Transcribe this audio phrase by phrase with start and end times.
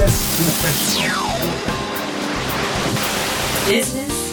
[0.00, 0.16] Business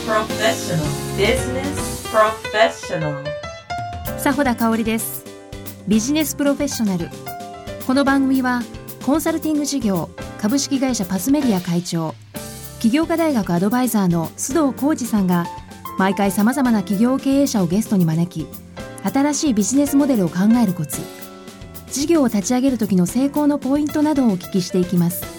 [0.05, 0.79] Professional.
[1.17, 3.23] Business Professional.
[4.23, 5.25] 佐穂田香織です
[5.85, 7.09] ビジネスプロフェッショナル
[7.85, 8.61] この番組は
[9.05, 10.09] コンサルティング事業
[10.41, 12.15] 株式会社パスメディア会長
[12.79, 15.47] 起業家大学アドバイザーの須藤浩二さんが
[15.97, 18.47] 毎回さまざまな企業経営者をゲストに招き
[19.03, 21.01] 新しいビジネスモデルを考えるコツ
[21.91, 25.36] 事業を立ち上げる時の成功のポイントなどをお聞きしていきます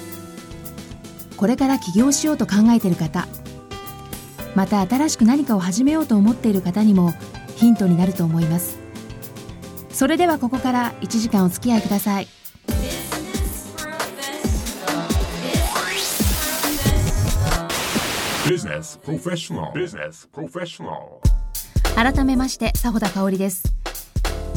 [1.38, 3.28] これから起業しようと考えている方。
[4.56, 7.12] また新しく何かを始めようと思っている方にも
[7.54, 8.80] ヒントになると思います。
[9.90, 12.26] それではここから1時間お付き合いください.
[21.94, 23.62] 改めまして佐穂田香織です。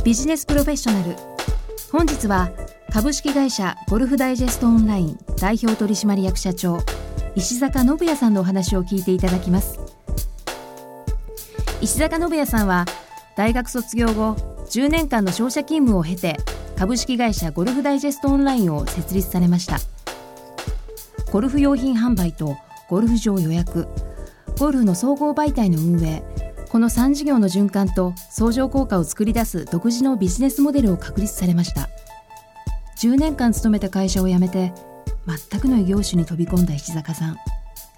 [0.03, 1.15] ビジネスプロフェッショナル。
[1.91, 2.49] 本日は
[2.91, 6.79] 株式会社ゴルフダイジェストオンライン代表取締役社長
[7.35, 9.79] 石坂信也さんのお話を聞いていただきます。
[11.79, 12.85] 石坂信也さんは
[13.37, 14.33] 大学卒業後
[14.69, 16.35] 10年間の商社勤務を経て
[16.77, 19.77] 株式会社ゴルフダイジェストオンラインを設立されました。
[21.31, 22.57] ゴルフ用品販売と
[22.89, 23.87] ゴルフ場予約
[24.59, 26.23] ゴルフの総合媒体の運営
[26.69, 31.89] この3事業の循環と相乗効果を作り出す独自のビジネスモデルを確立されました。
[33.01, 34.73] 10年間勤めた会社を辞めて
[35.49, 37.37] 全くの異業種に飛び込んだ石坂さん。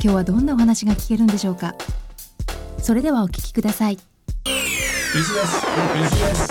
[0.01, 1.75] 今日はどんなお話が聞けるんでしょうか？
[2.77, 3.99] それではお聞きください。
[4.45, 5.59] Business
[6.01, 6.47] Business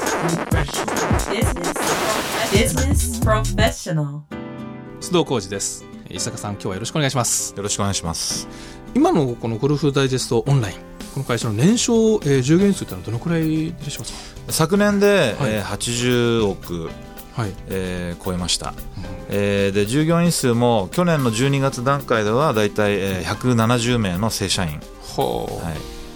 [2.52, 4.20] Business Professional.
[4.20, 4.20] Professional.
[5.00, 5.86] 須藤浩二です。
[6.10, 7.54] 伊坂さん今日はよろしくお願いします。
[7.56, 8.46] よろしくお願いします。
[8.94, 10.76] 今のこのゴルフダイジェストオンライン
[11.14, 15.52] この会社の年商、えー従業員数というのはどのくらいいらっしゃいます昨年で、はい。
[15.52, 16.92] えー80億、か
[17.34, 18.74] はい、えー超えました、
[19.28, 24.80] えーで従業員数も去年の12月段階ではだいたい、えー170名の正社員、
[25.16, 25.74] は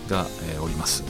[0.08, 1.02] い、が、えーおります、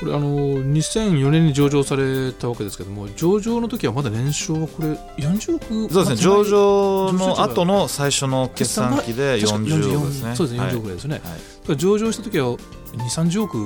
[0.00, 6.16] これあの2004年に上場されたわけですけども上場の時はまだ年商はこれ40億そうですね。
[6.16, 10.36] 上場の後の最初の決算期で確か40億ですね。
[10.36, 10.60] そうですね。
[10.60, 11.20] はい40億ぐらいですね、
[11.66, 11.76] はい。
[11.76, 12.58] 上場した時は2
[12.96, 13.58] 3 0億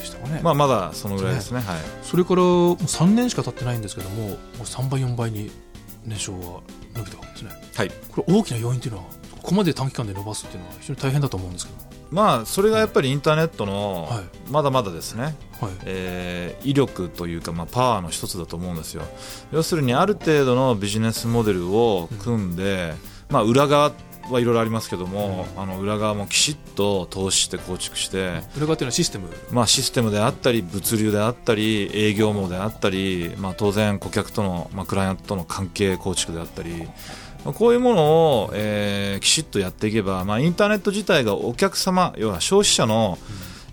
[0.00, 1.60] でしたかね、まあ、まだそのぐらいですね。
[1.60, 1.80] はい。
[2.02, 5.50] それからもう3年しか経ってないんですけどももう3倍4倍に
[6.04, 6.60] 年商は
[6.94, 7.50] 伸びたわけですね。
[7.74, 7.90] はい。
[8.10, 9.04] これ大きな要因というのは
[9.40, 11.78] ここまで短期間で伸ばすっていうのは非常に大変だと思うんですけど。
[12.10, 14.24] まあそれがやっぱりインターネットのはい。
[14.50, 15.70] まだまだですね、はい。
[15.84, 19.02] えー威力というか、まあ、パワーの一つだと思うんですよ。
[19.52, 22.92] 要するにある程度のビジネスモデルを組んで、
[23.30, 23.92] まあ、裏側
[24.28, 29.28] はいろいろありますけども、あの裏側もきちっと投資して構築して、裏側っていうのはシステム？
[29.50, 36.84] まあ、システムであったり物流であったり営業網であったり、まあ、当然顧客との、まあ、クライアントとの関係構築であったり、
[37.44, 38.02] まあ、こういうもの
[38.42, 43.18] を、えーきちっとやっていけば、まあ、インターネット自体がお客様要は消費者の、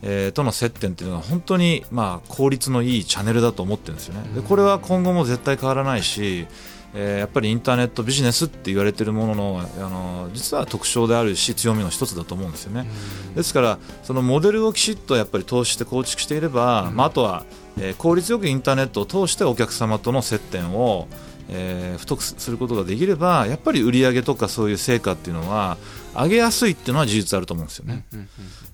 [0.01, 4.29] えーとの接点っていうのは本当に、まあ、効率のいいチャンネルだと思ってるんですよね。
[4.35, 6.47] でこれは今後も絶対変わらないし、
[6.93, 12.89] えーやっぱりインターネットビジネスって言われているもののあの実は特徴であるし強みの一つだと思うんですよね。
[13.35, 17.45] ですからそのモデルをきちっとやっぱり投資して構築していれば、まあ、あとは、
[17.79, 21.07] えー効率よくインターネットを通してお客様との接点を、
[21.49, 25.77] えー太くすることができればやっぱり売り上げとかそういう成果っていうのは
[26.17, 28.05] 上げやすいっていうのは事実あると思うんですよね。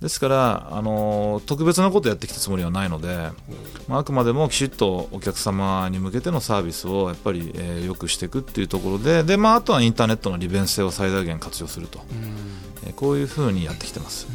[0.02, 3.30] ですから、あのー特別なことをやってきたつもりはないので、
[3.88, 12.00] まあ、あくまでもきちっとお客様に向けてのサービスをやっぱり、えー良くしていくっていうところでで、まあ、あとはインターネットの利便性を最大限活用すると、
[12.86, 14.28] えーこういうふうにやってきてます。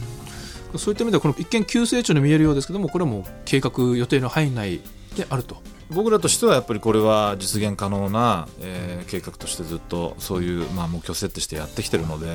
[0.77, 4.81] そういった意味ではこの一見急成長に見えるようですけどもこれはもう計画予定の範囲内
[5.17, 12.27] であると僕らとしてはやっぱりこれは実現可能な、えー計画としてずっとそういう、まあ、目標設定してやってきてるので、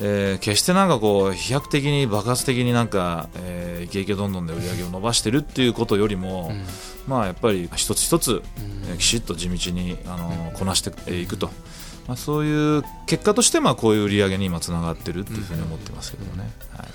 [0.00, 6.52] えー決してなんかこう飛躍的に爆発的になんか、えーイケイケどんどんで売り上げを伸ばしてるっていうことよりも、
[7.06, 8.42] まあやっぱり一つ一つ、
[8.88, 11.50] えーきちっと地道にあのこなしていくと。
[12.06, 16.88] まあ、そういう結果としてまあこういう売り上げに今つながってるっていうふうに思ってますけどもね、はい。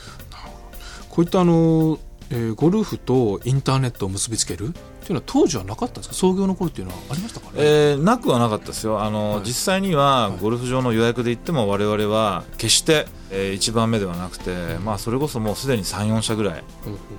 [1.09, 1.97] こういったあの、
[2.29, 4.71] えーゴルフとインターネットを結びつける
[5.09, 6.13] っていうのは当時はなかったんですか？
[6.15, 7.47] 創業の頃っていうのはありましたか？
[7.47, 9.01] ね、えーなくはなかったですよ。
[9.01, 9.43] あの、はい。
[9.43, 16.63] 実際にはゴルフ場の予約で行っても我々は決して、え1番目ではなくて、まあ、それこそもうすでに34社ぐらい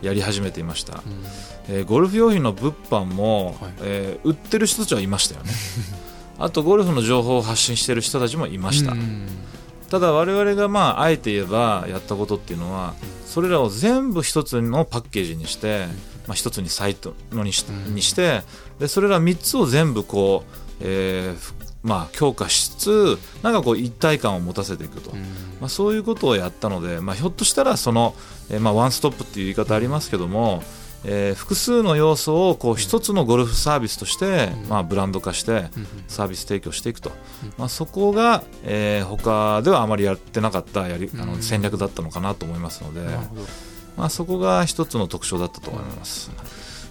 [0.03, 1.03] やり始めていました、
[1.69, 3.73] えーゴルフ用品の物販も、はい。
[3.81, 5.51] えー売ってる人たちはいましたよね。
[6.39, 9.27] あとゴルフの情報を発信している人たちもいました、うん。
[9.91, 12.95] ただ我々がまああえて言えばやったことっていうのは
[13.27, 15.87] それらを全部一つのパッケージにして、
[16.31, 17.97] まあ、一つにサイトのにし,、うん。
[17.97, 18.43] にして
[18.79, 25.11] でそれら3つを全部こう、えーふまあ、強化しつつなんかこう一体感を持たせていくと、
[25.61, 28.15] まあ、そういうことをやったので、まあ、ひょっとしたらその、
[28.49, 30.63] えーまあ、ワンストップっていう言い方ありますけども、
[31.05, 35.65] えー複数の要素をこう一つのゴルフサービスとして、まあ、ブランド化して
[36.07, 37.11] サービス提供していくと、
[37.59, 43.43] まあ、そこが、えー他ではあまりやってなかったやりあの戦略だったのかなと思いますので、なるほど
[44.01, 46.31] まあ、そこが一つの特徴だったと思います。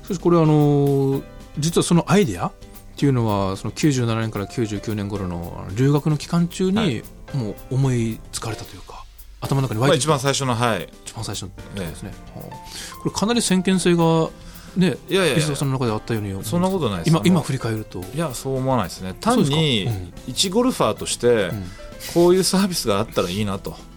[0.03, 1.23] そしてこれあの
[1.57, 2.51] 実はそのアイデアっ
[2.97, 7.03] ていうのはその97年から99年頃の留学の期間中はにい。
[7.33, 9.05] もう思いつかれたというか
[9.41, 10.07] 頭の中にまあ、湧いてきた。
[10.07, 14.29] 一番最初の、はい、一番最初のですね、はあこれかなり先見性が
[14.77, 15.55] ねいやいやいや。
[15.55, 17.09] さんの中であったようにそんなことないです。
[17.09, 18.03] 今今振り返ると。
[18.13, 19.15] いやそう思わないですね。
[19.19, 19.87] 単に
[20.27, 21.63] 一ゴルファーとしてん。
[22.13, 23.71] こういうサービスがあったらいいなと。
[23.71, 23.88] うん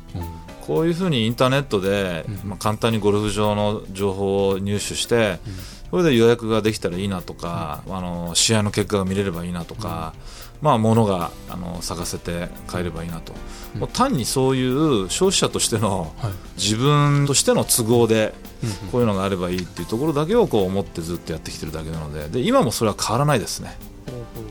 [0.66, 2.50] こういうふうにインターネットで、うん。
[2.50, 5.38] まあ、簡単にゴルフ場の情報を入手して、
[5.90, 10.14] それで予約ができたらいいなとか、あの試合の結果が見れればいいなとか、
[10.62, 13.34] まあ、物があの探せて買えればいいなと、
[13.74, 13.80] うん。
[13.80, 16.32] もう単にそういう消費者としてのはい。
[16.56, 18.32] 自分としての都合で
[18.62, 23.76] うんこういうのがあればいいっていうところだけをこう思ってずっとやってきてるだけなのでで今もそれは変わらないですね。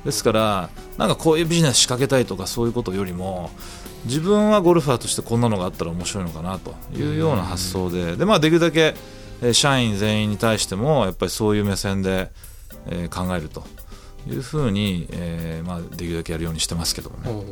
[0.04, 3.52] ですからなんかこういうビジネス仕掛けたいとかそういうことよりも
[4.06, 8.96] 自分はゴルファーとしてこんなのがあったら面白いのかなというような発想でで、まあ、できるだけ
[9.42, 12.32] えー社員全員に対してもやっぱりそういう目線で
[12.88, 13.64] えー考えると
[14.28, 17.32] いうふうに、えーまあ、できるだけやるようにしてますけどもね。
[17.32, 17.46] はい。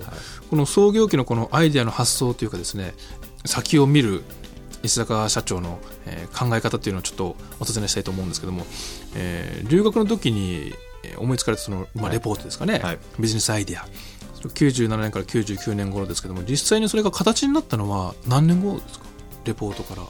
[0.50, 2.94] この創業期のこのアイデアの発想というかですね
[3.46, 4.24] 先を見る
[4.84, 8.66] 石坂社長の、えー考え方っていうのをちょっとお尋ねしたいと思うんですけども、
[9.16, 10.74] えー留学の時に
[11.04, 12.14] えー思いつかれたその、まあ、はい。
[12.14, 13.00] レポートですかね、はい。
[13.20, 13.86] ビジネスアイデア
[14.48, 19.06] 97年から99年頃ですけども実際にそれが形になったのは何年後ですか？
[19.46, 20.06] レポートから、う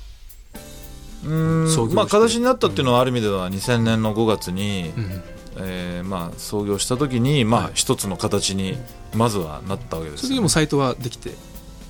[1.26, 5.24] ーんまあ、形になったっていうのはある意味では2000年の5月に、うん
[5.58, 7.72] えーまあ、創業した時に、まあはい。
[7.76, 8.78] 一つの形に
[9.14, 11.32] まずはなったわけですよね、それでもサイトはできて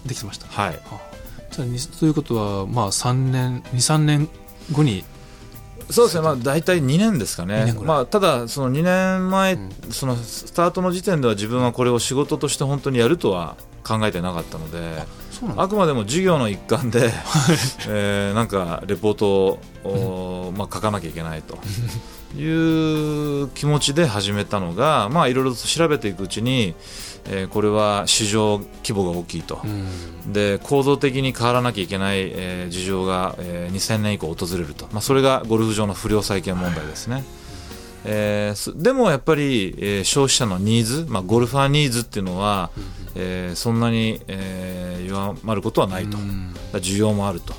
[0.06, 0.74] できてました、はい。
[0.74, 1.00] は
[2.00, 4.30] ということはまあ3年23年
[4.71, 5.03] 後に
[5.89, 9.71] そうですね、まあ、大体2年ですか二ねまあ、ただ、その2年前、うん。
[9.91, 15.03] そのスタートの時点では自分はこれを仕事として本当にやるとは考えてなかったので、
[15.57, 17.12] あくまでも授業の一環で、
[17.88, 21.57] えーなんかレポートを、おまあ、書かなきゃいけないと。
[22.38, 26.75] いう気持ちで始めたのが、まあ、いろいろと調べていくうちに、
[27.30, 29.62] えーこれは市場規模が大きいと。
[29.64, 30.34] うん。
[30.34, 37.24] で構造的に変わらなきゃいけない、えー事情が、えー2000年以降訪れると、まあ、それがゴルフ場の不良債権問題ですね、
[38.06, 42.70] えーすでもやっぱり、えー消費者のニーズ、まあ、ゴルファーニーズっていうのは、
[43.16, 46.54] えーそんなに、えー弱まることはないと、うん。
[46.74, 47.54] 需要もあると、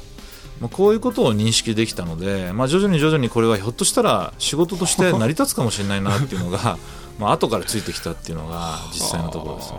[0.60, 6.78] まあ、こういうことを認識できたので、まあ、徐々に徐々にこれはひょっとしたら仕事として成り立つかもしれないなっていうのが
[7.20, 9.78] まあ後からついてきたっていうのが実際のところですね。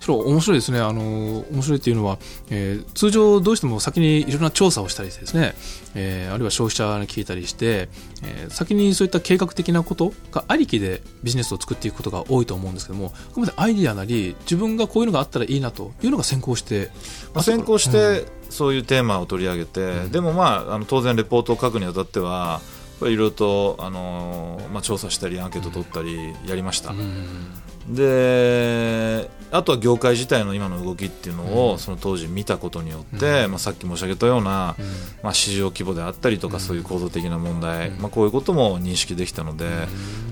[0.00, 0.80] それは面白いですね。
[0.80, 2.18] あの面白いっていうのは、
[2.50, 5.54] えー通常どうしても先にいろんな調査をしたりしてですね、
[5.94, 7.88] えーあるいは消費者に聞いたりして、
[8.22, 16.90] えー先にそういった計画的なことがありきでビジネスを作っていくことが多いと思うんですけどもあくまでアイディアなり自分がこういうのがあったらいいなというのが先行して
[17.32, 20.10] まあ、先行してそういうテーマを取り上げて、うん。
[20.10, 22.60] でも、まあ、あの当然レポートを書くにあたっては
[23.08, 27.54] いろいろと、あのまあ、調査したりアンケート取ったりやりました、うん。
[27.94, 31.78] であとは業界自体の今の動きっていうのを、うん。
[31.78, 34.84] その当時見たことによって、まあ、さっき申し上げたような、うん。
[35.22, 36.60] まあ、市場規模であったりとか、うん。
[36.60, 38.00] そういう構造的な問題、うん。
[38.00, 39.66] まあ、こういうことも認識できたので、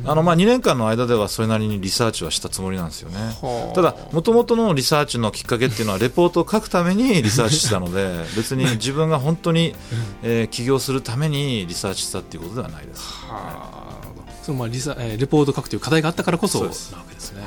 [0.05, 3.17] あのまあ、2年間の間ではそれなりにリサーチはしたつもりなんですよね。
[3.19, 3.75] はあ。
[3.75, 9.75] ただ、もともとのリサーチのきっかけっていうのは、レポートを書くために リサーチしたので、別に自分が本当に、
[10.23, 13.01] えー起業するためにリサーチしたっていうことではないです。
[13.01, 13.49] はあ。
[13.49, 13.88] なるほど
[14.49, 16.71] そのまあリサえーレポートを書くという課題があったからこそなわ
[17.07, 17.43] けですね。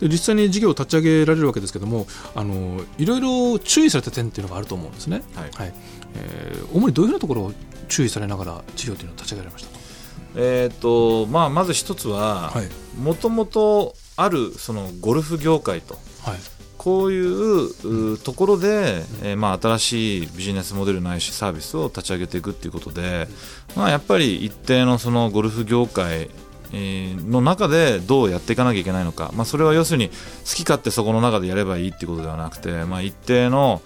[0.00, 5.72] 実際に事業を立ち上げられるわけですけどもあのいろいろ注意された点っていうのがあると思うんですね、はい。
[6.14, 7.52] えー主にどういうふうなところを
[7.88, 9.68] 注意されながら事業というのを立ち上げられました？
[9.72, 9.78] か、
[10.36, 12.68] えーとまあ、まず一つははい。
[12.98, 16.38] もともとあるそのゴルフ業界とはい
[16.82, 23.28] こういうところで、えーまあ、新しいビジネスモデルないしサービスを立ち上げていくっていうことで、
[23.76, 26.30] まあ、やっぱり一定のそのゴルフ業界
[26.72, 30.14] の中でどうやっていかなきゃいけないのか、まあ、それは要するに好
[30.54, 33.82] き勝手そこの中でやればいいっていうことではなくて、まあ、一定の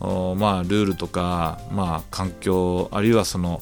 [0.00, 3.60] まあ、ルールとか、まあ、環境あるいはその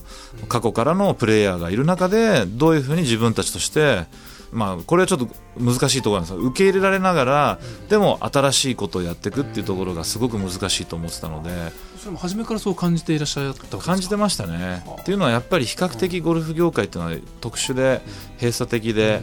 [0.48, 4.04] 過去からのプレイヤーがいる中でどういうふうに自分たちとして、
[4.56, 5.28] まあ、これはちょっと
[5.60, 7.58] 難しいところなんですが受け入れられながら
[7.90, 11.50] でも新しいことをやっていくっていうところがすごく難しいと思ってたので
[11.98, 15.00] それも初めからそう感じていらっしゃった感じてましたねはあ。
[15.02, 18.00] っていうのはやっぱり比較的ゴルフ業界っていうのは特殊で
[18.36, 19.20] 閉鎖的で、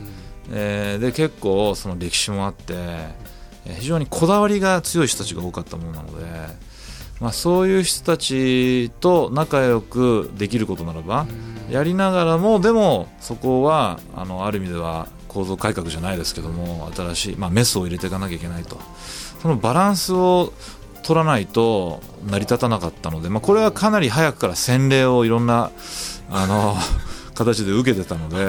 [0.51, 3.33] えーで結構その歴史もあって、えー
[3.79, 6.25] 非常にこだわりが強い人たちが多かったものなので、
[7.21, 11.25] まあ、そういう人たちと仲良くできることならば、
[11.69, 18.79] やりながらもでもそこはあのある意味では構造改革じゃないですけども新しい、まあ、メスを入れていかなきゃいけないと
[19.41, 20.53] そのバランスを
[21.03, 25.71] 取らないと成り立たなかったので、まあ、これはかなり早くから洗礼をいろんな
[26.29, 26.75] あの
[27.35, 28.45] 形で受けてたので。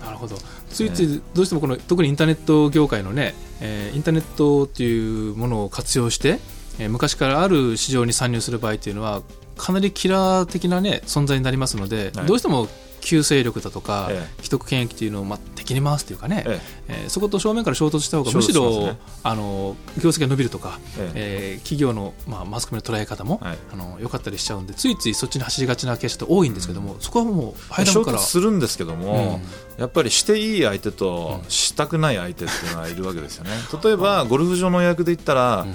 [0.00, 0.36] なるほど
[0.70, 6.40] ついついどうしてもこの特にインターネット業界のね、えーインターネットっていうものを活用して、
[6.78, 9.22] えー昔からある市場に参入する場合っていうのは
[9.58, 12.26] かなりキラー的なね存在になりますので、はい。
[12.26, 12.68] どうしても
[13.00, 16.92] 旧勢力だとか、え既得権益っていうのをまあ敵に回すというかね、ええ。
[17.06, 18.98] ーそこと正面から衝突した方がむしろ、ね。
[19.22, 21.52] あの業績が伸びるとか、ええ。
[21.54, 23.58] えー企業の、まあ、マスコミの捉え方も、はい。
[23.72, 29.40] あの良かったりしちゃうんでついついそっちに走りがちな経営者って多いんですけども、そこはもう早衝段から突するんですけども、
[29.78, 31.50] やっぱりしていい相手とうん。
[31.50, 33.50] したくない相手っていうのはいるわけですよね。
[33.82, 35.66] 例えばゴルフ場の予約で言ったら、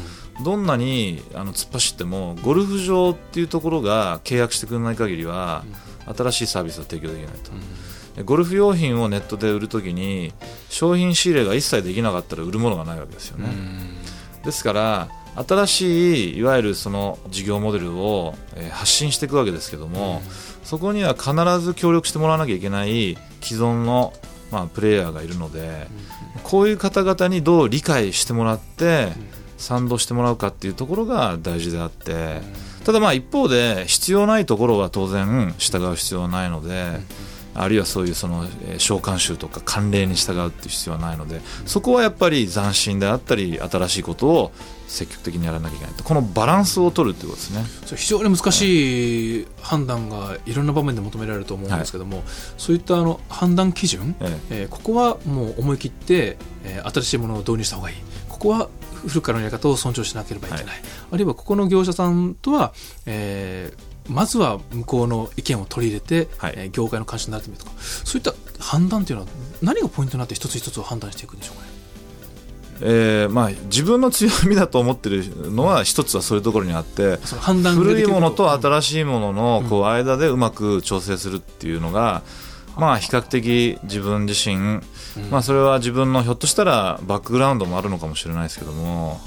[0.41, 5.63] どんなにあの突っ走ってもゴルフ場っていうところが契約してくれない限りは、
[6.05, 7.51] 新しいサービスは提供できないと。
[8.15, 10.33] でゴルフ用品をネットで売るときに
[10.69, 13.47] 商品仕入れが一切できなかったら売るものがないわけですよね。
[14.43, 20.21] ですから新しいいわゆるその事業モデルを、えー発信していくわけですけども、
[20.63, 24.13] そこには必ず協力してもらわなきゃいけない既存の、
[24.51, 25.87] まあ、プレイヤーがいるので、
[26.43, 29.11] こういう方々にどう理解してもらって、
[29.63, 32.41] 賛同してもらうかっていうところが大事であって、
[32.85, 36.99] ただまあ一方で必要ないところは当然従う必要はないので、
[37.55, 44.51] あるいはそういうそのえー召喚集とか慣例に従うっていう必要はないのでそこはやっぱり斬新であったり新しいことを
[44.87, 46.03] 積極的にやらなきゃいけないと。
[46.03, 47.63] このバランスを取るっていうことですね。
[47.85, 52.23] それ非常に難しい判断がいろんな場面で求められると思うんですけども、
[52.57, 54.39] そういったあの判断基準、え。
[54.49, 57.95] えーここはもう思い切って、えー新しいものを導入した方がいい。
[58.29, 58.69] ここは
[59.07, 60.81] 古くからのやり方を尊重しなければいけない、
[61.11, 62.73] あるいはここの業者さんとは、
[63.05, 66.53] えーまずは向こうの意見を取り入れて、はい。
[66.57, 67.71] えー業界の監視になってみるとか。
[67.79, 69.29] そういった判断というのは
[69.61, 71.69] 何がポイントになって一つ一つを判断していくんでしょうかね。
[72.81, 82.23] えーまあ、自分の強みだと思ってるのは一つはそういうところにあって判断が古いものとし新しいもののこう間でうまく調整するっていうのが、
[82.75, 84.81] まあ、比較的自分自身、
[85.29, 89.19] まあ、それは自分のひょっとしたらバックグラウンドもあるのかもしれないですけども、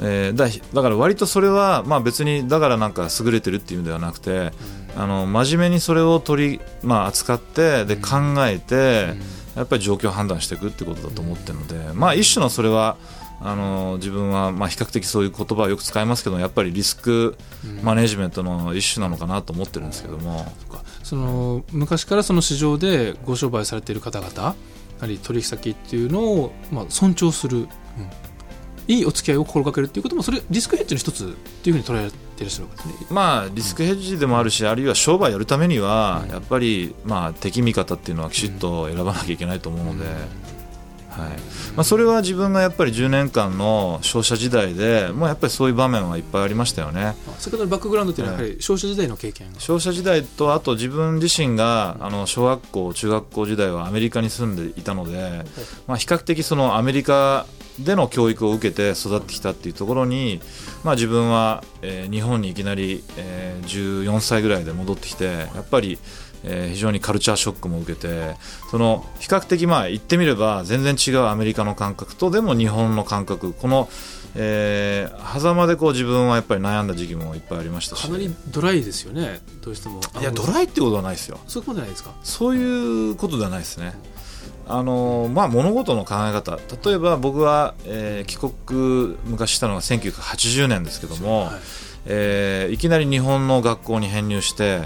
[0.00, 4.52] えーだだから割とそれは、まあ、別にだからなんか優れてるっていう意味ではなくて、
[4.96, 9.14] あの真面目にそれを取り、まあ、扱ってで考えて、
[9.56, 12.96] やっぱり状況を判断していくってことだと思ってるので、まあ、一種のそれは
[13.40, 17.36] あの自分はまあ比較的そういう言葉をよく使いますけどやっぱりリスク
[17.82, 20.46] マネジメントの一種なのかなと思ってるんですけども、
[21.14, 24.54] その昔からその市場でご商売されている方々や
[24.98, 27.68] はり取引先っていうのを、まあ、尊重する、うん。
[28.88, 31.28] いいお付き合いを心がけるっていうこともそれリスクヘッジの一つっ
[31.62, 33.06] ていうふうに捉えていらっしゃるわけですね。
[33.10, 40.06] ままあ、リスクヘッジでもあるし、あるいは商売やるためには、やっぱり、まあ、敵味方っていうのはきちっと選ばなきゃいけないと思うので、
[41.18, 41.30] はい。
[41.76, 47.16] まあ、それは自分がやっぱり10年間の商社時代でもうやっぱりそういう場面はいっぱいありましたよね。
[47.38, 55.44] 先ほどのバックグラウンドっていうのはやはり商社時代の経験が、商社時代とあと自分自身があの小学校中学校時代はアメリカに住んでいたので、
[55.86, 57.46] まあ、比較的そのアメリカ
[57.78, 60.40] での教育を受けて育ってきたっていうところに、
[60.84, 65.98] まあ、自分は、えー日本にいきなり、えー14歳ぐらいで戻ってきてやっぱり、
[66.44, 68.36] えー非常にカルチャーショックも受けて
[68.70, 73.88] その比較的まあ言ってみれば全然違うアメリカの感覚とでも日本の感覚この、
[74.34, 78.02] えー狭間でこう自分はやっぱり悩んだ時期もいっぱいありましたし。
[78.02, 80.00] かなりドライですよねどうしても。
[80.20, 81.38] いやドライってことはないですよ。
[81.48, 82.10] そういうことじゃないですか？
[82.22, 83.94] そういうことではないですね。
[84.66, 86.58] あのまあ、物事の考え方。
[86.88, 91.52] 例えば僕は、えー帰国昔したのが1980年ですけども、はい。
[92.06, 94.82] えーいきなり日本の学校に編入して、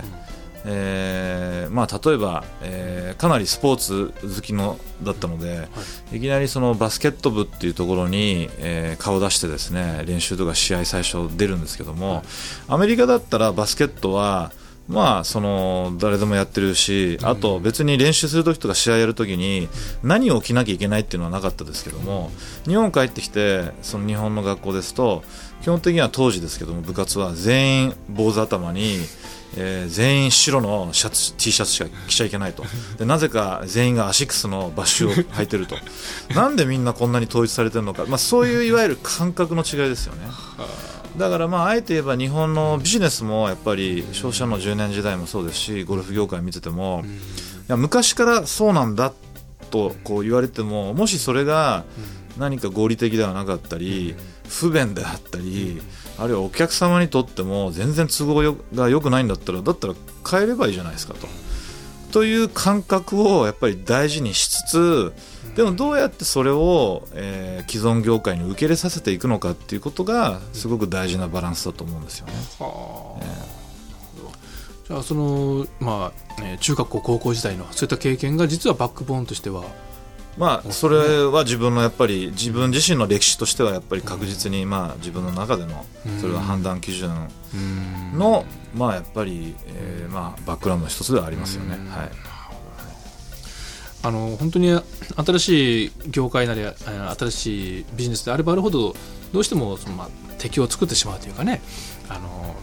[0.70, 5.68] えーまあ、例えば、えーかなりスポーツ好きのだったので、
[6.12, 12.22] い、きなりそのバスケット部っていうところに、えー顔を出してですね練習とか試合最初出るんですけども、
[12.68, 14.52] アメリカだったらバスケットは
[14.88, 19.68] まあ、その誰でもやってるし、あと別に練習するときとか試合やるときに
[20.02, 22.30] 何を着なきゃいけないっていうのはなかったですけども
[22.64, 25.22] 日本帰ってきてその日本の学校ですと
[25.60, 28.98] 基本的には当時ですけども部活は全員坊主頭に、
[29.56, 32.64] えー全員白のシャツ T シャツしか着ちゃいけないと。
[32.98, 35.76] でなぜか全員がアシックスのバッシュを履いてると。
[36.34, 40.28] なんでみんなこんなに統一されてるのか、まあ、そういういわゆる感覚の違いですよね。
[41.16, 47.08] だからまああえて言えば日本のビジネスもやっぱり商社の10年時代もそうですしゴルフ業界見ててもい
[47.66, 49.12] や昔からそうなんだっ
[49.70, 51.84] とこう言われてももしそれが
[52.38, 54.14] 何か合理的ではなかったり
[54.48, 55.80] 不便であったり
[56.18, 59.94] あるいはお客様にとっても全然都合が良くないんだったらだったら
[60.28, 61.28] 変えればいいじゃないですかと。
[62.12, 65.12] という感覚をやっぱり大事にしつつ
[65.56, 72.32] でもどうやってそれを、えー既存業界に受け入れさせていくのかっていうことがすごく大事なバランスだと思うんですよね。
[72.58, 73.48] はあ
[74.88, 79.64] じゃあそのまあ、中学校高校時代のそういった経験が実はバックボーンとしては
[80.38, 85.84] まあそれは自分のやっぱり自分自身の歴史としてはやっぱり確実にまあ自分の中での
[86.20, 87.10] それは判断基準
[88.14, 91.76] のまあやっぱり、えーまあバックグラウンドの一つではありますよね。
[91.90, 92.10] はい。
[94.02, 94.70] あの本当に
[95.16, 96.74] 新しい業界なりあ
[97.18, 98.94] 新しいビジネスであればあるほど
[99.32, 101.60] どうしてもその、まあ、敵を作ってしまうというかね
[102.08, 102.54] あの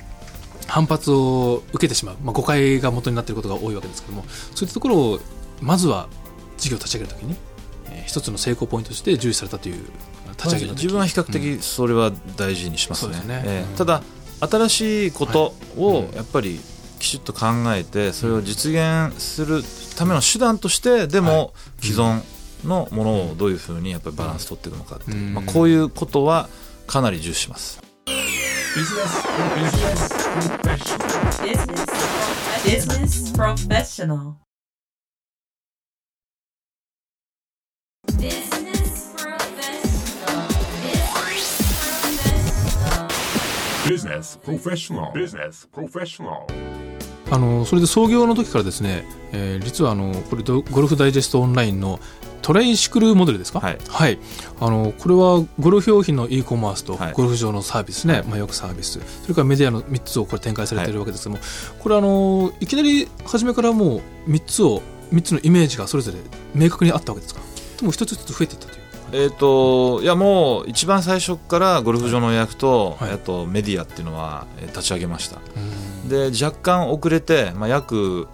[0.67, 4.23] 反発を受けてしまう、まあ、誤解が元になっていることが多いわけですけども
[4.55, 5.19] そういったところを
[5.61, 6.07] まずは
[6.57, 7.54] 事業を立ち上げるときに、えー
[8.05, 9.85] 一つの成功ポイントとして重視されたという
[10.31, 13.13] 立ち上げの時自分は比較的それは大事にしますね。
[13.13, 13.43] そうですね。
[13.45, 13.51] うん。
[13.51, 14.03] ええただ
[14.41, 16.59] 新しいことをやっぱり
[16.99, 19.63] きちっと考えてそれを実現する
[19.97, 22.21] ための手段としてでも既存
[22.65, 25.33] のものをどういうふうにやっぱりバランス取っていくのかっていう、うん。
[25.33, 26.49] まあ、こういうことは
[26.87, 27.81] かなり重視します。
[28.75, 29.23] Business
[30.61, 31.15] professional.
[32.65, 34.44] Business professional.
[43.87, 45.11] Business professional.
[45.13, 46.45] Business professional.
[47.31, 51.99] あのそれで創業の時からですね、えー実はあのこれドゴルフダイジェストオンラインの
[52.43, 53.59] トレイシクルモデルですか？
[53.59, 54.19] はい。
[54.59, 57.13] あのこれはゴルフ用品の e コマースとはい。
[57.13, 58.99] ゴルフ場のサービスね、まあ、よくサービス。
[59.23, 61.41] それからメディアの3つをこれ展開されているわけですけども、
[61.79, 64.81] これあのいきなり初めからもう3つを
[65.11, 66.19] 3つのイメージがそれぞれ
[66.53, 67.41] 明確にあったわけですか？
[67.79, 73.11] でも一つ一つ増えていったというえー、といやもう一番最初からゴルフ場の予約と,、はい。
[73.11, 75.39] あとメディアっていうのはえー立ち上げました。
[76.09, 78.27] で若干遅れて、まあ、約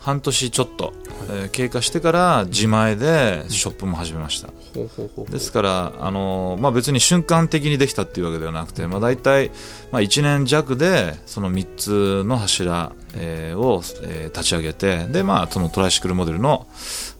[0.00, 0.92] 半年ちょっと、
[1.30, 4.48] えー経過してから自前でショップも始めました。
[5.30, 9.50] ですから、あのーまあ、別に瞬間的にできたっていうわけではなくて、まあ、大体、
[9.92, 16.66] まあ、1年弱でその3つの柱、えーを、えー立ち上げてで、まあ、そのトライシクルモデルの、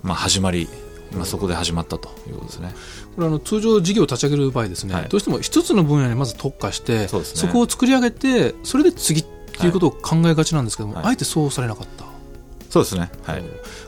[0.02, 0.68] まあ、始まり、
[1.16, 2.74] まあ、そこで始まったということですね。
[3.14, 5.08] これあの通常事業を立ち上げる場合ですね、はい。
[5.08, 7.08] どうしても一つの分野にまず特化してね。
[7.52, 11.04] こを作り上げてそれで次っていうことを考えがちなんですけども、はい。
[11.06, 12.04] あえてそうされなかった、
[12.70, 13.42] そうですね、はい。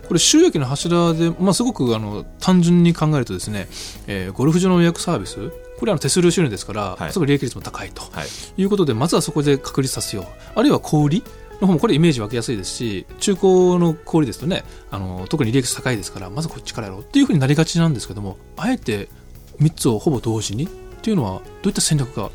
[0.06, 3.68] これ収益の柱で、まあ、すごくあの単純に考えるとですね、
[4.06, 7.12] えーゴルフ場の予約サービスこれはあの手数料収入ですから、はい。
[7.12, 8.26] す利益率も高いとはい。
[8.56, 10.26] いうことでまずはそこで確立させよう。
[10.54, 11.24] あるいは小売り
[11.60, 19.08] の方もこれイメージ湧きやすいですし中古の小売りですとねあの特に利益率高いですからまずこっちからやろうっていうふうになりがちなんですけどもあえて
[19.60, 20.68] 3つをほぼ同時にっ
[21.02, 22.30] ていうのはどういった戦略があっ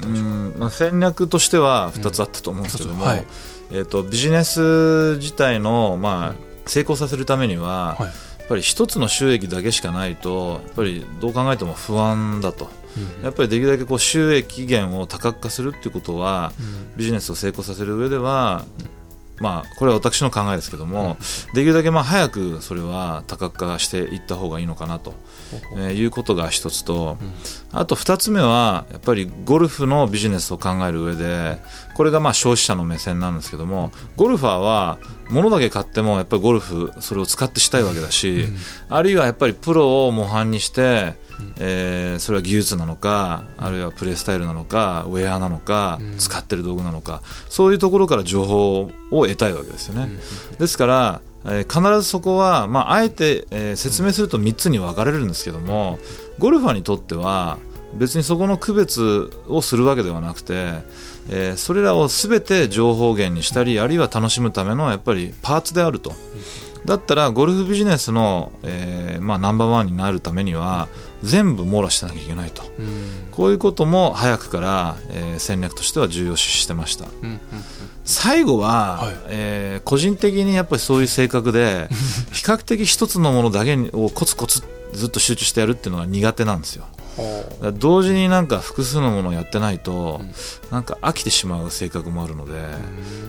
[0.00, 3.24] たんでしょううんまあ、戦略としては2つあったと思うんですけども、うんはい。
[3.72, 8.06] えー、とビジネス自体の、まあ、成功させるためには、はい。
[8.06, 12.64] やっぱり一つの収益だけしかないとやっぱりどう考えても不安だと。
[12.64, 12.79] うん
[13.22, 16.96] やっぱりできるだけこう収益源を多角化するっていうことはうん。
[16.96, 18.64] ビジネスを成功させる上では、
[19.38, 21.16] まあ、これは私の考えですけども、
[21.54, 25.14] できるだけまあ早くそれは多角化していった方がいいのかなと、
[25.76, 27.16] えーいうことが一つと、
[27.72, 31.58] あと二つ目はやっぱりゴルフのビジネスを考える上で
[32.00, 38.46] これがまあ消費者の目線なんですけどもゴルファーは物だけ買ってもやっぱりゴルフそれを使ってしたいわけだし、
[38.88, 41.12] あるいはやっぱりプロを模範にして、
[41.58, 50.08] えーそれは技術なのかあるいはプレースタイルなのかウェアなのか、使ってる道具なのかそういうところから情報を得たいわけですよね。
[50.58, 55.98] ですからえー必ずそこは、まあ、あえて、えー説明すると3つに分かれるんですけども
[56.38, 57.58] ゴルファーにとっては
[57.94, 60.54] 別にそこの区別をするわけではなくて、
[61.28, 66.12] えーそれらを全て情報源にしたりあるいは楽しむためのやっぱりパーツであると。
[66.86, 70.88] だったらゴルフビジネスの、えーまあ、ナンバーワンになるためには
[71.22, 72.62] 全部網羅してなきゃいけないと。
[72.78, 72.86] うん。
[73.32, 77.04] こういうことも早くから、えー戦略としては重要視してました。
[77.04, 77.40] うんうん。
[78.04, 79.14] 最後は、はい。
[79.28, 81.88] えー個人的にやっぱりそういう性格で
[82.32, 86.84] 比較的一つのものだけにをコツコツずっと集中してやるっていうのが苦手なんですよ
[87.74, 90.20] 同時になんか複数のものをやってないと、
[90.70, 92.52] なんか飽きてしまう性格もあるので、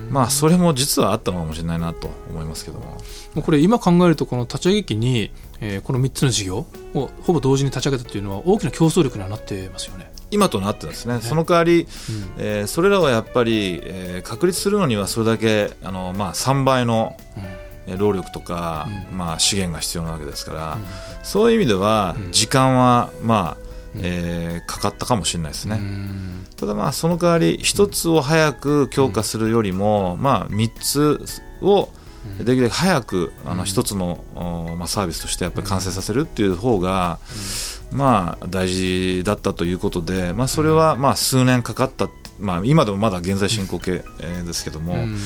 [0.09, 2.97] まあそれも実はあったのかもしれないなと思いますけども。
[3.43, 10.11] これ今考えるとこの立ち上げ期に、えーこの3つの事業をほぼ同時に立ち上げたというのは大きな競争力にはなってますよね。
[10.31, 11.19] 今となってですね。
[11.21, 11.87] その代わり、
[12.37, 20.85] えーそれらはやっぱり、えー確立するのにはそれだけあの、まあ、3倍の、えー労力とか、まあ、資源が必要なわけですから、うん。
[21.23, 22.31] そういう意味ではうん。
[22.31, 25.77] 時間は、まあうんえーかかったかもしれないですね。
[25.79, 26.45] うん。
[26.55, 31.25] ただまあその代わり一つを早く強化するよりも、まあ3つ
[31.61, 31.89] を
[32.37, 37.19] できるだけ早くあの一つの、おまあ、サービスとしてやっぱり完成させるっていう方が、
[37.91, 42.07] まあ大事だったということで、まあ、それはまあ数年かかった、
[42.41, 45.17] まあ、今でもまだ現在進行形えーですけども、うん。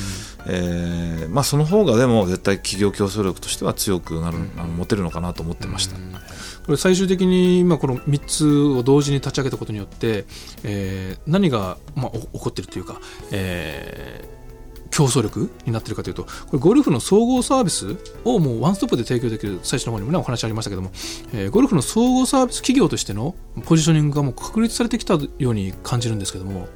[0.48, 5.96] えーまあ、その方がでも絶対企業競争力としては強くなる、あの持てるのかなと思ってました。
[5.96, 10.24] これ最終的に今この3つを同時に立ち上げたことによって、
[10.62, 13.00] えー何が、まあ、お起こっているというか、
[13.32, 14.36] えー
[14.88, 20.90] 競争力になっているかというとこれゴルフの総合サービスをもうワンストップで提供できる最初の方にも、ね、お話ありましたけども、
[21.34, 23.34] えーゴルフの総合サービス企業としての
[23.66, 26.68] ポジショニングがもう確立されてきたように感じるんですけども、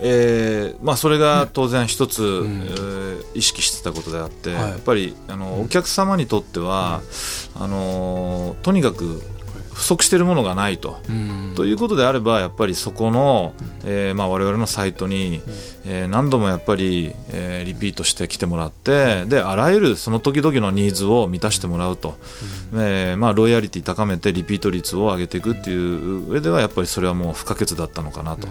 [0.00, 2.24] えーまあ、それが当然一つ、ん。
[2.24, 3.04] えー
[3.34, 4.70] 意識してたことであって、はい。
[4.70, 7.02] やっぱりあのお客様にとっては、
[7.58, 9.22] あのとにかく
[9.72, 11.00] 不足しているものがないと。
[11.08, 11.52] うん。
[11.56, 13.54] ということであればやっぱりそこの、
[13.84, 15.42] えーまあ、我々のサイトに、
[15.84, 22.16] えー何度もやっぱり、えーリピートして来てもらってであらゆるその時々のニーズを満たしてもらうと、
[22.74, 28.46] えーまあ、ロイヤリティ高めてリピート率を上げていくっていう上ではやっぱりそれはもう不可欠だったのかなと。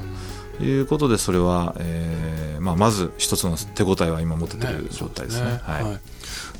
[0.61, 5.59] いうことでそれは、えーまあ、まず一つの手応えは今持ててる状態ですね。
[5.63, 5.83] はい。
[5.83, 5.93] はい。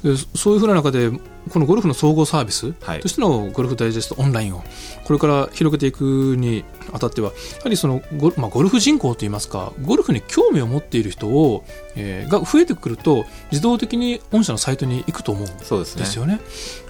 [0.03, 1.09] でそういうふうな中で
[1.49, 4.63] このゴルフの総合サービスはいとしてのゴルフダイジェストオンラインを
[5.03, 16.39] これから広げていくにあたってはやはりそのゴ,、まあ、ゴルフ人口といいますかゴルフに興味を持っている人を、えーが増えてくると自動的に御社のサイトに行くと思うんそうですねですよね。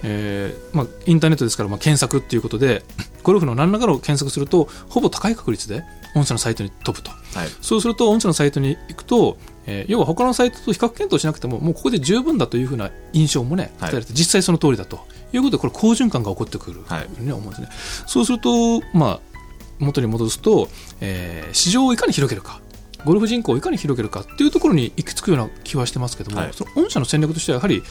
[0.03, 2.83] えーまあ、インターネットですから、まあ、検索っていうことで
[3.23, 5.83] ゴルフの何らかの検索するとほぼ高い確率で
[6.15, 7.11] 御社のサイトに飛ぶと。
[7.11, 14.99] はいそうすると、御社のサイトに行くと、えー要は他のサイトと比較検討しなくても、もうここで十分だというふうな印象もね、えられて、実際その通りだと。
[15.33, 16.81] いうことで、これ、好循環が起こってくる。
[16.87, 17.03] とはい。
[17.05, 17.69] いうふうに思うんですね。
[18.05, 19.19] そうすると、まあ、
[19.79, 20.69] 元に戻すと、
[21.01, 22.59] えー市場をいかに広げるか。
[23.05, 26.49] ゴルフ人口をいかに広げるかっていうところに行き着くような気はしてますけども、はい。
[26.53, 27.83] その御社の戦略としてはやはり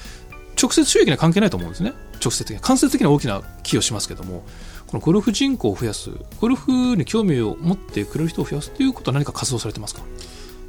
[0.60, 4.44] 直接収益には関係ないと思うんですね、直接的に、間接的な大きな寄与しますけども、
[4.86, 10.02] このゴルフ人口を増やす、ゴルフに興味を持ってくれる人を増やすということは何か活動されてますか？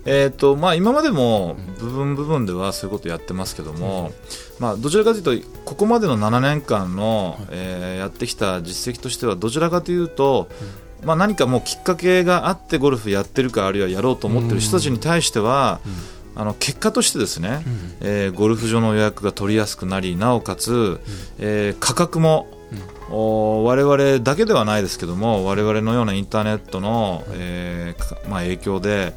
[0.05, 4.11] えーとまあ、今までも部分部分ではそういうことやってますけども、
[4.59, 10.49] まあ、どちらかというとここまでの7年間の、えーやってきた実績としてはどちらかというと、
[11.03, 15.79] まあ、何かもうきっかけがあってゴルフやってるかあるいはやろうと思ってる人たちに対しては、
[16.35, 17.63] あの結果としてですね、
[18.01, 20.99] えーゴルフ場の予約が取りやすくなりなおかつ、
[21.39, 22.47] えー価格も、
[23.09, 29.13] お我々だけではないですけども我々のようなインターネットの、えーかまあ、影響で、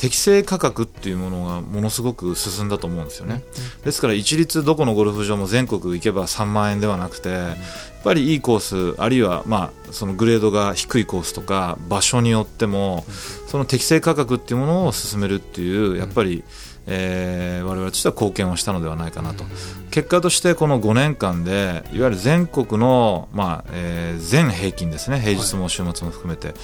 [0.00, 3.42] 適正価格っていうものがものすごく進んだと思うんですよね、
[3.84, 7.56] ですから一律どこのゴルフ場も全国行けば3万円ではなくて、やっ
[8.02, 13.04] ぱりいいコースあるいは、まあ、そのグレードが低いコースとか場所によっても
[13.46, 16.44] その適正価格っていうものを進めるっていうやっぱり、
[16.86, 19.44] えー我々としては貢献をしたのではないかなと、
[19.90, 26.54] 結果としてこの5年間でいわゆる全国の、まあえー全平均ですね平日も週末も含めて、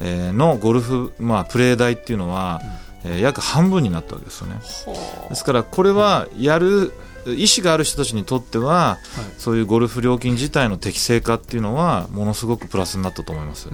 [0.00, 2.60] えーのゴルフ、まあ、プレー代っていうのは、
[3.04, 4.60] えー約半分になったわけですよね。
[5.28, 6.92] ですからこれはやる
[7.24, 8.98] 意思がある人たちにとっては、
[9.38, 13.68] そういうゴルフ料金自体の適正化っていうのはものすごくプラスになったと思います。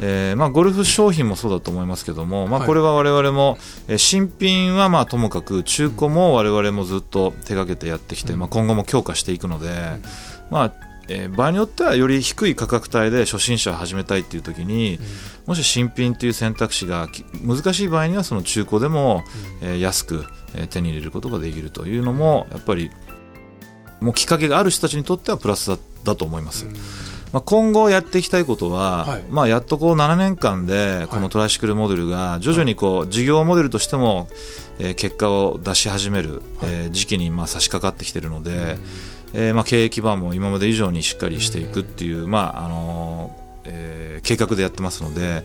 [0.00, 2.68] えーまあ、ゴルフ商品もそうだと思いますけども、まあ、はい。
[2.68, 9.68] これは我々も、えー新品はまあともかく中古も我々もずっと手掛けてやってきて、まあ、今後も強化していくので、
[10.50, 10.72] まあ
[11.08, 14.98] えー場合によってはより低い価格帯で初心者を始めたいっていう時に、
[15.46, 19.24] もし新品という選択肢がき難しい場合にはその中古でも、
[19.60, 22.90] えー安く、えー手に入れることができるというのもやっぱり
[24.00, 26.66] もうきっかけがある人たちにとってはプラスだだと思います。
[27.32, 29.24] まあ、今後やっていきたいことは、はい。
[29.30, 34.28] まあ、やっとこう7年間でこのトライシクルモデルが徐々にこう事業モデルとしても、
[34.78, 38.76] えー結果を出し始める、えー時期にまあ差し掛かってきているので、
[39.34, 45.42] えーまあ、経営基盤も今まで以上にしっかりしていくっていう、まああのーえー計画でやってますので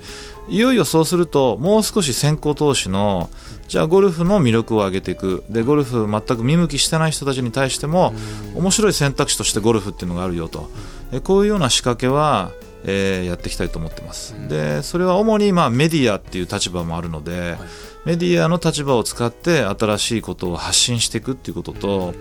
[0.50, 3.28] いよいよそうするともう少し先行投資の
[3.68, 5.44] じゃあゴルフの魅力を上げていく。
[5.50, 8.14] でゴルフ全く見向きしてない人たちに対しても
[8.56, 10.70] 面白い選択肢としてゴルフっていうのがあるよと。
[11.12, 12.52] えこういうような仕掛けは、
[12.84, 17.58] えーやっていきたいと思ってます、でそれは主にまあメディアっていう立場もあるので、
[18.06, 22.14] メディアの立場を使って新しいことを発信していくっていうことと、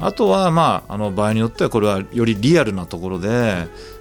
[0.00, 3.28] あとは、まあ、あの場合によってはこれはよりリアルなところで、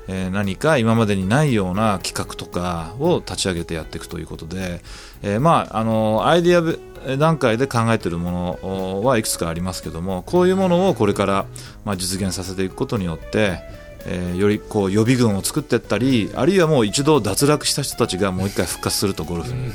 [0.07, 4.81] えー何か今までにないような企画とかを立ち上げてやっていくということで、
[5.21, 6.79] えーまああのアイデアべ
[7.17, 11.45] 段階で考えているものはいくつかありますけどもこういうものをこれから、
[11.85, 13.59] まあ、実現させていくことによって、
[14.05, 19.71] えーよりこう予備軍を作っていったりあるいはもう一度脱落した人たちがもう一回復活するとゴルフに、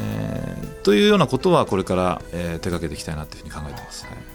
[0.00, 4.27] えーというようなことはこれから、えー手掛けていきたいなというふうに考えてます、はい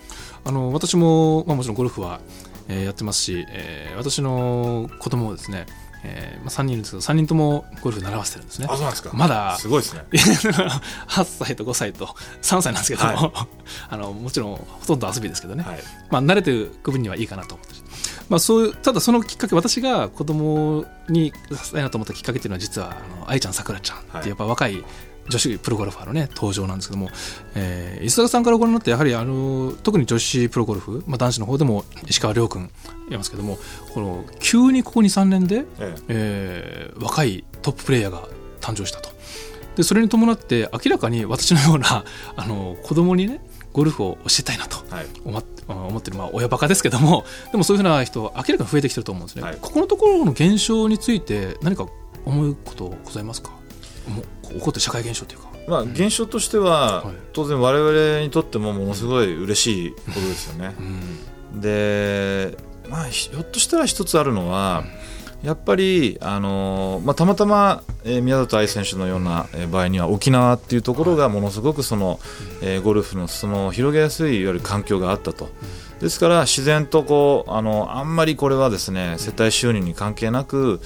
[0.46, 2.20] あの私も、まあ、もちろんゴルフは、
[2.68, 5.66] えーやってますし、えー私の子供をですね、
[6.04, 8.68] えーまあ、3人いるんですけど3人ともゴルフ習わせてるんですね。
[8.68, 9.12] そうなんですか。
[9.14, 10.04] まだすごいですね。
[11.08, 12.06] 8歳と5歳と
[12.42, 13.48] 3歳なんですけども、は
[13.90, 15.80] あのもちろんほとんど遊びですけどね、はい。
[16.10, 17.84] まあ、慣れてる区分にはいいかなと思ってる
[18.30, 24.84] まあ、そういうただそのきっかけ私が子供にさせたいなと思ったきっかけっていうのは実はあの愛ちゃんさくらちゃんってやっぱ若い
[25.30, 27.10] 女子プロゴルファーのね登場なんですけども、
[27.56, 32.70] えー、石坂さんからご覧になってやはりあの特に女子プロゴルフ、まあ、男子の方でも石川遼君
[33.10, 33.58] いますけども
[33.94, 36.92] この急にここ23年で、ええ。
[36.96, 38.28] ー若いトッププレイヤーが
[38.62, 39.10] 誕生したと。
[39.76, 42.06] でそれに伴って明らかに私のような
[42.36, 44.78] あの子供にねゴルフを教えたいなと
[45.26, 49.58] 思っ思ってる、まあ、親バカですけどもでもそういうふうな人明らかに増えてきてると思うんですね、はい。
[49.60, 51.88] ここのところの現象について何か
[52.26, 53.52] 思うことございますか？
[54.44, 55.54] 起こってる社会現象というか。
[55.68, 57.16] まあ、現象としては、はい。
[57.32, 60.76] 当然我々にとってもものすごい嬉しいことですよね。
[61.54, 61.62] うん。
[61.62, 62.58] で、
[62.90, 64.84] まあ、ひひょっとしたら一つあるのは、
[65.42, 72.20] やっぱり、あのまあ、たまたま、えー宮里藍選手のようなえー場合には沖縄っていうところがものすごくその、
[72.62, 75.50] えーゴルフの裾野を広げやすいいわゆる環境があったと。
[76.00, 80.82] ですから自然とこうあのあんまりこれはですね世帯収入に関係なく、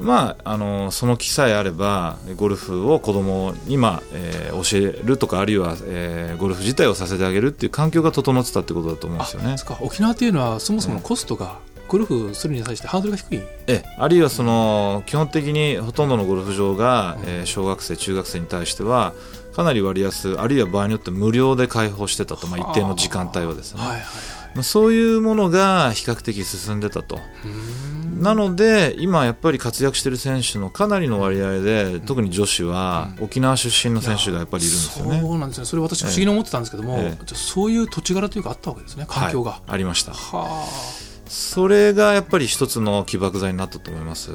[0.00, 9.56] まあ、あのその気さえあればゴルフを子供に、まあえー教えるとかあるいは、えーゴルフ自体をさせてあげるっていう環境が整ってたってことだと思うんですよね。
[9.80, 13.84] 沖縄っていうのはそもそものコストがゴルフするに対してハードルが低い、ええ。
[13.98, 19.12] あるいはその基本的にほとんどのゴルフ場が、えー小学生、中学生に対しては
[19.54, 24.02] かなり割安あるいは場合によって無料で開放してたと、まあ、一定の時間帯をですね、はいはい
[24.56, 27.20] まあそういうものが比較的進んでたと。
[28.18, 35.20] なので今やっぱり活躍している選手のかなりの割合で特に女子は沖縄出身の選手がやっぱりいるんですよね。
[35.20, 37.34] そうなんですねそれ私不思議に思ってたんですけども、ええ。
[37.34, 39.60] そういう土地柄というかあったわけですね環境が、はい。
[39.68, 40.12] ありました。
[40.12, 40.66] は
[41.26, 44.32] それがやっぱり一つの起爆剤になったと思います。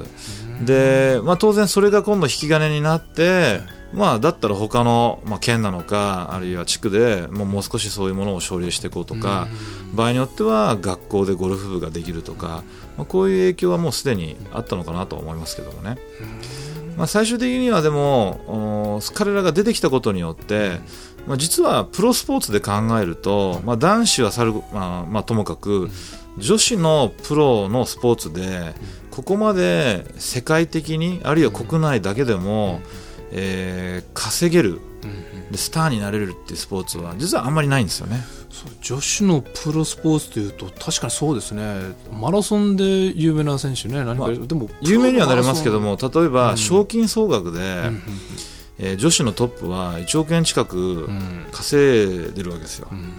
[0.66, 3.62] で、まあ、当然それが今度引き金になって、
[3.94, 9.48] まあ、だったら他の、まあ、県なのかあるいは地区でもうもう少しそういうものを奨励していこうとか
[9.94, 12.64] 場合によっては学校でゴルフ部ができるとか、
[12.98, 15.98] まあ、こういう影響はもうすでにあったのかなと思いますけどもね。
[16.98, 20.80] まあ、最終的にはでもお彼らが出てきたことによって、
[21.26, 25.90] まあ、実はプロスポーツで考えると、まあ、男子はさる、まあまあ、ともかく
[26.38, 28.74] 女子のプロのスポーツで
[29.10, 32.82] ここまで世界的にあるいは国内だけでも、
[33.32, 34.80] えー稼げる
[35.52, 38.22] でスターになれるっていうスポーツは実はあんまりないんですよね。
[38.82, 41.64] 女子のプロスポーツというと確かにそうですね。
[42.12, 44.04] マラソンで有名な選手ね。
[44.06, 46.58] 何か、まあでも有名にはなりますけども例えばうん。
[46.58, 48.02] 賞金総額で、うんうん
[48.80, 51.46] えー女子のトップは1億円近くうん。
[51.52, 52.88] 稼いでるわけですよ。
[52.92, 53.14] うん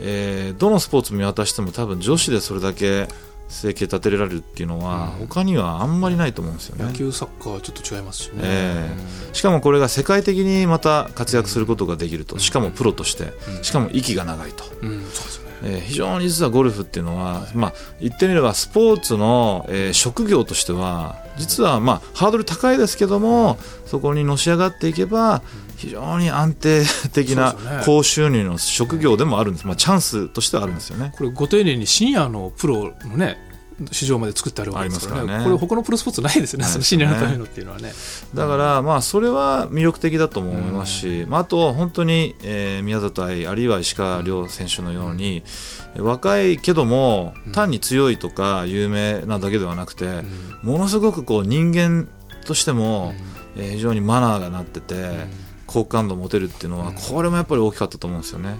[0.00, 3.08] えーどのスポーツ見渡しても多分女子でそれだけ
[3.48, 5.26] 生計立てられるっていうのはうん。
[5.26, 6.84] 他にはあんまりないと思うんですよね。
[6.84, 8.90] 野球サッカーはちょっと違いますしね、え
[9.32, 12.38] しかもこれが世界的にまた活躍することができると。
[12.38, 13.32] しかもプロとして。
[13.56, 13.64] うん。
[13.64, 14.88] しかも息が長いと、うん。
[14.88, 25.42] うんそうですえー非常に実はゴルフっていうのは、まあ、言ってみればスポーツの、えー職業としては実は、まあ、ハードル高いですけどもそこにのし上がっていけば
[25.76, 31.12] 非常に安定的な高収入の職業でもあるんです、まあ、チャンスとしてはあるんですよね。
[31.16, 33.38] これご丁寧にシニアのプロのね
[33.92, 35.26] 市場まで作ってあるわけですからね。
[35.26, 35.44] からね。
[35.44, 36.66] これ他のプロスポーツないですよね。
[36.66, 36.70] ね。
[36.70, 37.92] そのシニアのためのっていうのはね。
[38.34, 45.42] だから、まあ、それは魅力的だとも思いますし、まあ、あと、本当に、えー宮里藍あるいは石川遼選手のように、
[45.96, 50.22] 若いけども単に強いとか有名なだけではなくて、
[50.62, 52.08] ものすごくこう人間
[52.46, 53.14] としても、
[53.56, 55.26] えー非常にマナーがなってて、
[55.66, 58.56] 好感度持てるっていうのは、これもやっぱり大きかったと思うんですよね。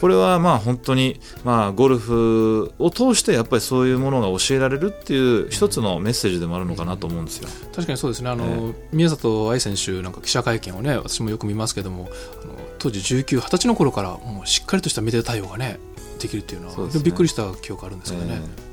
[0.00, 7.48] これはまあ本当にまあゴルフを通してやっぱりそういうものが教えられるっていう一つのメッセージでもあるのかなと思うんですよ。
[7.74, 8.30] 確かにそうですね。
[8.30, 12.08] あの、宮里藍選手なんか記者会見をね私もよく見ますけども
[12.42, 15.78] あの当時19、20歳の頃からもうしっかりとしたメディア対応がね
[16.20, 17.00] できるっていうのはね。
[17.02, 18.34] びっくりした記憶あるんですけどね。
[18.34, 18.68] ええ。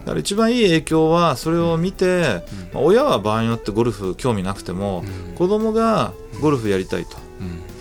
[0.00, 5.34] だから一番いい影響はそれを見て、まあ親は場合によってゴルフ興味なくても、うん。
[5.34, 7.73] 子供がゴルフやりたいと、うん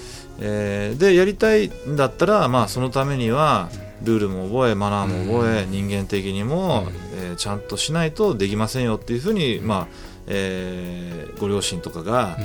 [0.45, 3.69] えーでやりたいんだったら、まあ、そのためには
[4.03, 5.71] ルールも覚えマナーも覚え、うん。
[5.71, 7.19] 人間的にも、うん。
[7.27, 9.88] えーちゃんとしないとできませんよっていうふうに、まあ
[10.27, 12.38] えーご両親とかが、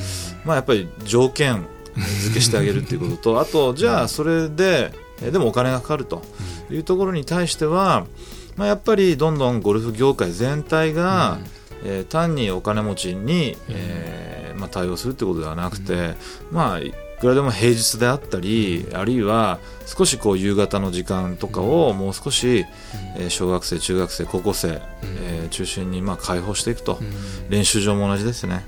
[0.44, 1.66] まあ、やっぱり条件
[2.22, 6.22] 付けしてあげるっていうことと あとじゃあそれで、えーでもお金がかかると
[6.70, 8.06] いうところに対しては、
[8.56, 11.38] まあ、やっぱりどんどんゴルフ業界全体が、
[11.84, 16.14] えー単にお金持ちに、えーまあ、対応するってことではなくて、
[16.50, 22.64] まあいくらでも平日であったり、あるいは少しこう夕方の時間とかをもう少し、
[23.16, 24.80] えー小学生、中学生、高校生、
[25.22, 26.98] えー中心にまあ開放していくと、
[27.48, 28.64] 練習場も同じですね、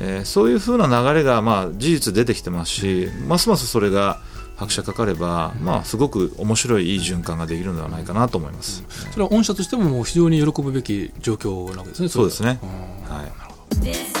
[0.00, 4.20] えーそういうふうな流れがまあ事実出てきてますし、ますますそれが
[4.56, 8.84] 拍車かかれば、まあ、すごく面白いいい循環ができるのではないかなと思います。
[9.10, 12.08] それは御社としてももう非常に喜ぶべき状況なわけですね。
[12.10, 12.60] そうですね。
[13.08, 13.24] は
[14.16, 14.19] い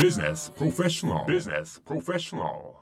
[0.00, 1.26] Business professional.
[1.26, 2.76] Business professional.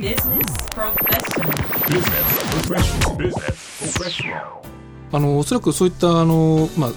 [0.00, 1.52] Business professional.
[1.88, 3.16] Business professional.
[3.18, 4.62] Business professional.
[5.12, 6.90] あのおそらくそういったあの、まあ、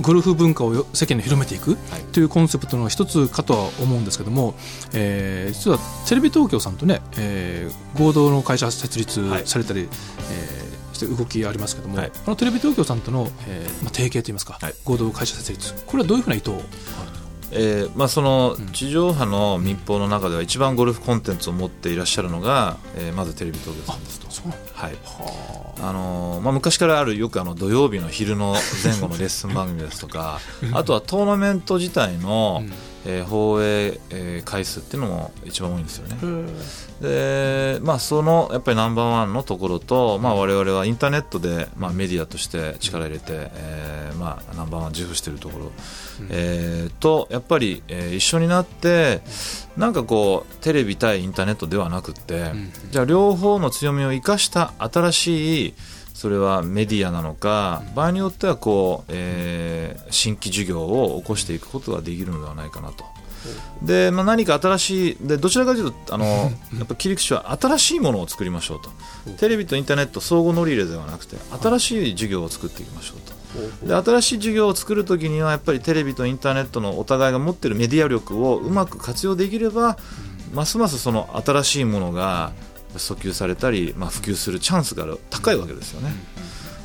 [0.00, 4.54] ゴルフ文化をよ世間に広めていくはいというコンセプトの一つかとは思うんですけども、
[4.92, 5.78] えー実は
[6.08, 16.62] テレビ東京さんとね、えー合同の会社設立はいされたり、えーして動きありますけども、はいあのテレビ東京さんとの、えーまあ、提携といいますか、はい合同会社設立これはどういうふうな意図を？
[17.54, 24.28] えーまあ、その地上波の民放の中では一番ゴルフコンテンツを持っていらっしゃるのが、えーまずテレビ東京さんですと。
[24.74, 24.92] はい。
[25.04, 25.92] はあ。
[25.92, 30.40] のーまあ、昔からあるよくあの土曜日の昼の前後のレッスン番組ですとか
[30.72, 32.62] あとはトーナメント自体の、
[33.06, 36.16] えー放映、えー回数っていうのも一番多いんですよね。
[37.00, 45.72] でまあ、そのやっぱりナンバーワンのところと、まあ、我々はインターネットで、まあ、メディアとして力入れて、えーまあ、ナンバーワン自負しているところ、
[46.30, 49.22] えーとやっぱり、えー一緒になって
[49.76, 52.72] なんかこうテレビ対インターネットではなくって、ん。
[52.90, 55.74] じゃあ両方の強みを生かした新しい
[56.22, 63.04] それはメディアなのか、場合によってはこう、えー新規事業を起こしていくことができるのではないかなと。
[63.82, 66.24] で、まあ、何か新しいでどちらかというとあの
[66.78, 79.98] やっぱ切り口は新しいものを作りましょうとテレビとインターネット相互乗り入れではなくて新しい事業を作っていきましょうとで新しい事業を作るときにはやっぱりテレビとインターネットのお互いが持っているメディア力をうまく活用できれば
[80.54, 82.52] ますますその新しいものが
[82.94, 86.12] 訴求されたり、まあ、普及するチャンスが高いわけですよね。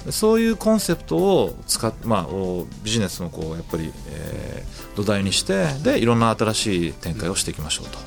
[0.09, 7.99] そういうコンセプトを使っ、まあ、おビジネスのこうやっぱり、えー土台にしてでいろんな新しい展開をしていきましょうと。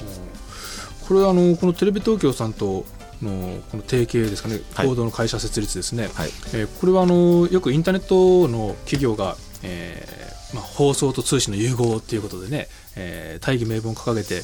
[1.06, 2.84] これはあのこのテレビ東京さんと
[3.22, 14.42] のこの提携ですかね、はい合同の会社設立ですね、はいえーこれはあのよくインターネットの企業が、えーまあ、放送と通信の融合ということでね、えー大義名分を掲げて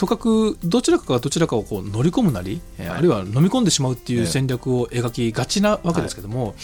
[0.00, 4.22] とかくどちらかがどちらかをこう乗り込むなり、あるいは飲み込んでしまうっていええ。
[4.22, 6.54] う戦略を描きがちなわけですけども、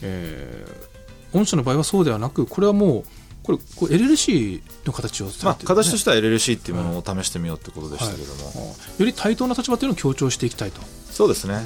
[0.00, 3.04] えー御社の場合はそうではなくこれはもう
[3.42, 10.80] これこう LLC の形をさまあ形としては LLC っていうものを試してみようってことでしたけども、より対等な立場というのを強調していきたいと。
[11.10, 11.60] そうですね、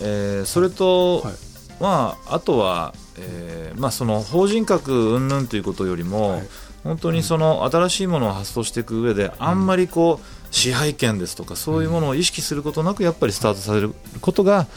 [0.00, 1.34] えーそれと、はい。
[1.80, 6.48] まあ、あとは、えーまあ、その法人格云々ということよりも、はい。
[6.84, 14.68] 本当にその新しいものを発想していく上で、あんまりこう支配権ですとかそういうものを意識することなくやっぱりスタートさせることが、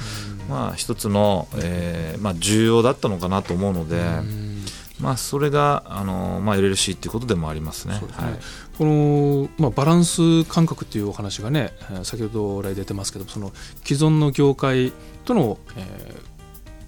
[0.50, 4.02] まあ、一つの、えーまあ、重要だったのかなと思うので、
[5.00, 7.94] まあ、それがあの、まあ、LLC っていうことでもありますね。
[7.94, 8.02] ね。
[8.12, 8.40] はい。
[8.80, 13.52] この、まあ、バランス感覚というお話がねえー先ほど来出てますけどその
[13.86, 14.92] 既存の業界
[15.26, 16.38] との、えー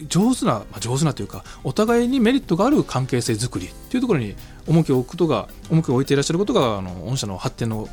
[0.08, 4.36] 上手な、まあ、上手なというかお互いにメリットがある関係性づくりというところに
[4.67, 7.89] 重きを置くことが重きを置いていらっしゃることがあの御社の発展の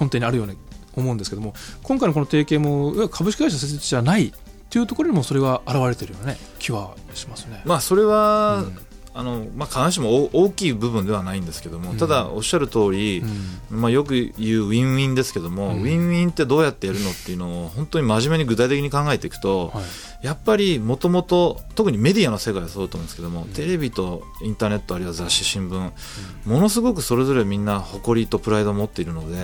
[0.00, 0.56] 根底にあるように
[0.96, 4.32] 思うんですけども今回のこの提携も株式会社設立じゃない
[4.70, 7.60] というところにもそれが現れているよね、気はしますね。
[7.64, 8.78] まあ、それは、うん。
[9.12, 11.96] あのまあ、必ずしも大大きい部分ではないんですけども、うん。
[11.96, 13.24] ただおっしゃる通り、
[13.68, 15.82] まあ、よく言うウィンウィンですけども、うん。
[15.82, 20.26] ウィンウィンってどうやってやるのっていうのを本当に真面目に具体的に考えていくと、はい。
[20.26, 25.90] やっぱりもともと特にメディアの世界はそうだと思うんですけども、テレビとインターネットあるいは雑誌新聞、
[26.44, 29.36] ものすごくそれぞれみんな誇りとプライドを持っているので、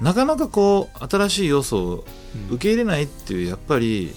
[0.00, 2.04] なかなかこう新しい要素を
[2.50, 4.14] 受け入れないっていうやっぱり、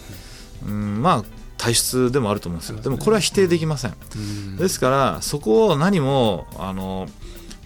[0.65, 1.23] うん、まあ
[1.57, 2.79] 体質でもあると思うんですよ。
[2.79, 3.93] でもこれは否定できません。
[4.15, 4.57] うん。
[4.57, 7.07] ですからそこを何もあの、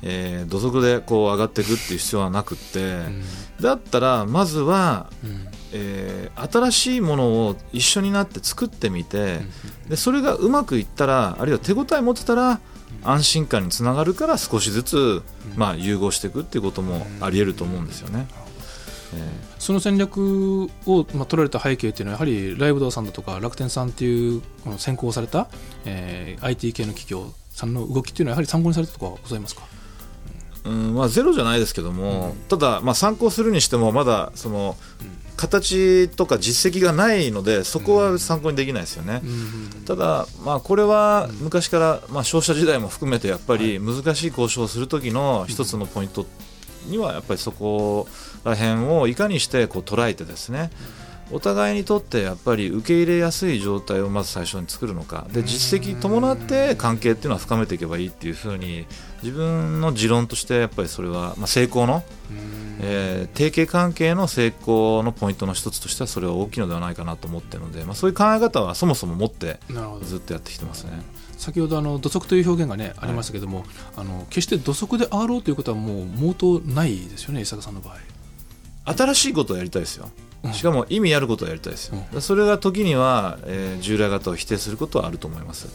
[0.02, 3.24] えー土足でこう上がっていくっていう必要はなくって、うん。
[3.62, 5.48] だったらまずは、うん。
[5.74, 9.40] えー新しいものを一緒になって作ってみて、
[9.90, 12.60] でそれがうまくいったらあるいは手応え持ってたら
[13.04, 15.22] 安心感につながるから少しずつ、
[15.56, 18.28] まあ、融合していくっていうこともあり得ると思うんですよね。
[19.14, 25.50] えその戦略を、まあ、取られた背景っていうのはやはりライブドアさんだとか楽天さんっていうこの先行された、
[25.86, 29.62] えー IT 系の企業さんの動きっていうのはやはり参考にされたところはございますか？
[29.64, 29.71] ー
[30.64, 34.76] うんまあ、ゼロじゃないですけども、ただ、まあ、参考するにしてもまだその、
[35.42, 39.24] 形とか実績がないのでそこは参考にできないですよね。
[39.88, 46.28] ただ、まあ、これは昔から、まあ、消費者時代も含めてやっぱり難しい交渉をする時の一つのポイント
[46.86, 48.08] にはやっぱりそこ
[48.44, 50.70] ら辺をいかにしてこう捉えてですね
[51.32, 55.28] お互いにとってやっぱり受け入れやすい状態をまず最初に作るのか。
[55.32, 58.86] で実績伴って関係っていうのは深めていけばいいっていうふうに
[59.24, 62.04] 自分の持論としてやっぱりそれは、まあ、成功の、
[62.80, 69.60] えー提携関係の成功のポイントの一つとしてはそれは大きいのではないかなと思っているので、まあ、そういう考え方はそもそも持って
[70.04, 70.92] ずっとやってきてますね。
[71.38, 73.66] 先ほどあの土足という表現が、ね、ありましたけども、
[73.96, 78.94] あの決して土足であろうということはもう毛頭ないですよね伊坂さんの場合。
[78.94, 80.10] 新しいことをやりたいですよ。
[80.26, 85.68] うんしかも意味あることをやりたいですよ、それが時には、えー従来型を否定することはあると思います、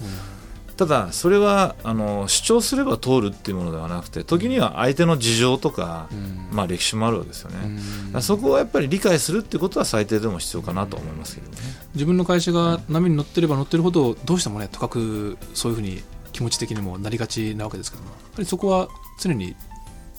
[0.77, 6.49] ただそれはあの主張すれば通るっていうものではなくて時には相手の事情とか、ん。
[6.57, 11.57] まあ、歴史もあるわけですよね、そこをやっぱり理解するっていうことは最低でも必要かなと思いますけどね、
[11.95, 16.03] 自分の会社が波に乗ってれば乗ってるほどどうしてもねとかくそういうふうに
[16.33, 18.89] 気持ち的にもなりがちなわけですけどもやっぱりそこは
[19.21, 19.55] 常に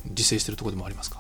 [0.05, 1.19] 自制しているところでもありますか？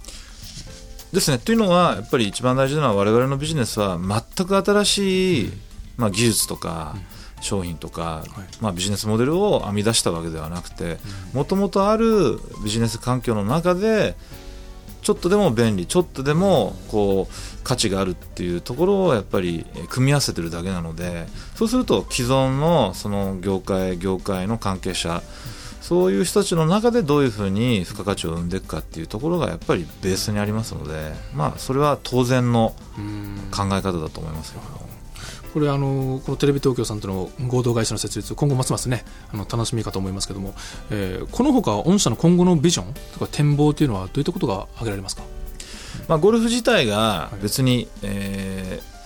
[1.13, 1.37] ですね。
[1.37, 5.51] というのはやっぱり一番大事なのは我々のビジネスは全く新しい、
[5.95, 6.95] まあ、技術とか
[7.39, 8.27] 商品とか、はい。
[8.61, 10.97] まあ、ビジネスモデルを編み出したわけではなくて
[11.33, 14.15] もともとあるビジネス環境の中で
[15.01, 25.21] ちょっとでも便利ちょっとでもこう価値があるっていうところをやっぱりえー組み合わせてるだけなのでそうすると既存のその業界業界の関係者
[25.87, 32.75] そういう人たちの中でどういうふうに付加価値を生んでいくかっていうところがやっぱりベースにありますので、まあ、それは当然の
[33.55, 34.85] 考え方だと思いますけども。
[35.53, 40.53] これあのこのテレビ東京さんとの合同会社の設立今後ますますねあの楽しみかと思いますけども、
[40.91, 45.23] えーこのほか御社の今後のビジョンとか展望というのはどういったことが挙げられますか？
[46.09, 48.97] まあ、ゴルフ自体が別に、えー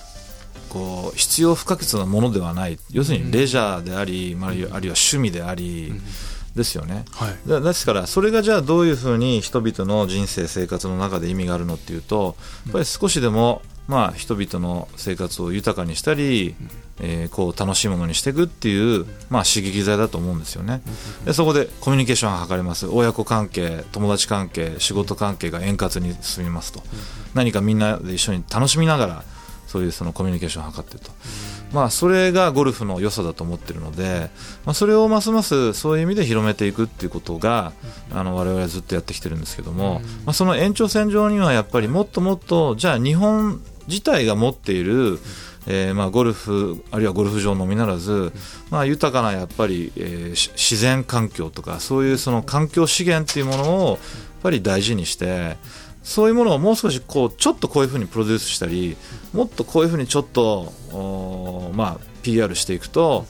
[0.71, 2.79] こう必要不可欠なものではない。
[2.91, 5.93] 要するにレジャーであり、まあ、あるいは趣味であり、
[6.55, 7.05] ですよね。
[7.11, 7.49] はい。
[7.49, 12.35] だですからそれがじゃあどういうふうに人々の人生生活の中で意味があるのっていうと
[12.65, 16.55] やっぱり少しでもまあ人々の生活を豊かにしたり、
[16.99, 20.81] えーこう楽しいものにしていくっていうまあ刺激剤だと思うんですよね。
[21.25, 22.85] でそこでコミュニケーションが図れます。
[22.87, 26.83] 親子関係友達関係仕事関係が円滑に進みますと、
[27.33, 29.23] 何かみんなで一緒に楽しみながら
[29.67, 31.11] そういうそのコミュニケーションを図っていると。
[31.73, 34.29] まあ、それがゴルフの良さだと思ってるので、
[34.65, 37.73] まあ、それをますますそういう意味で広めていくっていうことが、
[38.13, 45.19] あの我々はずっとやってきてるんですけども、まあ、その延長線上にはやっぱりもっともっとじゃあ日本自体が持っている、
[45.67, 48.33] えーまあゴルフあるいはゴルフ場のみならず、
[48.69, 53.97] まあ、豊かなやっぱり、え自然環境とかそういうその環境資源っていうものをやっ
[54.43, 55.57] ぱり大事にして
[56.03, 58.97] そういうものをもう少しこうちょっとこういうふうにプロデュースしたり
[59.33, 60.73] もっとこういうふうにちょっと
[61.71, 63.25] まあ PR していくと、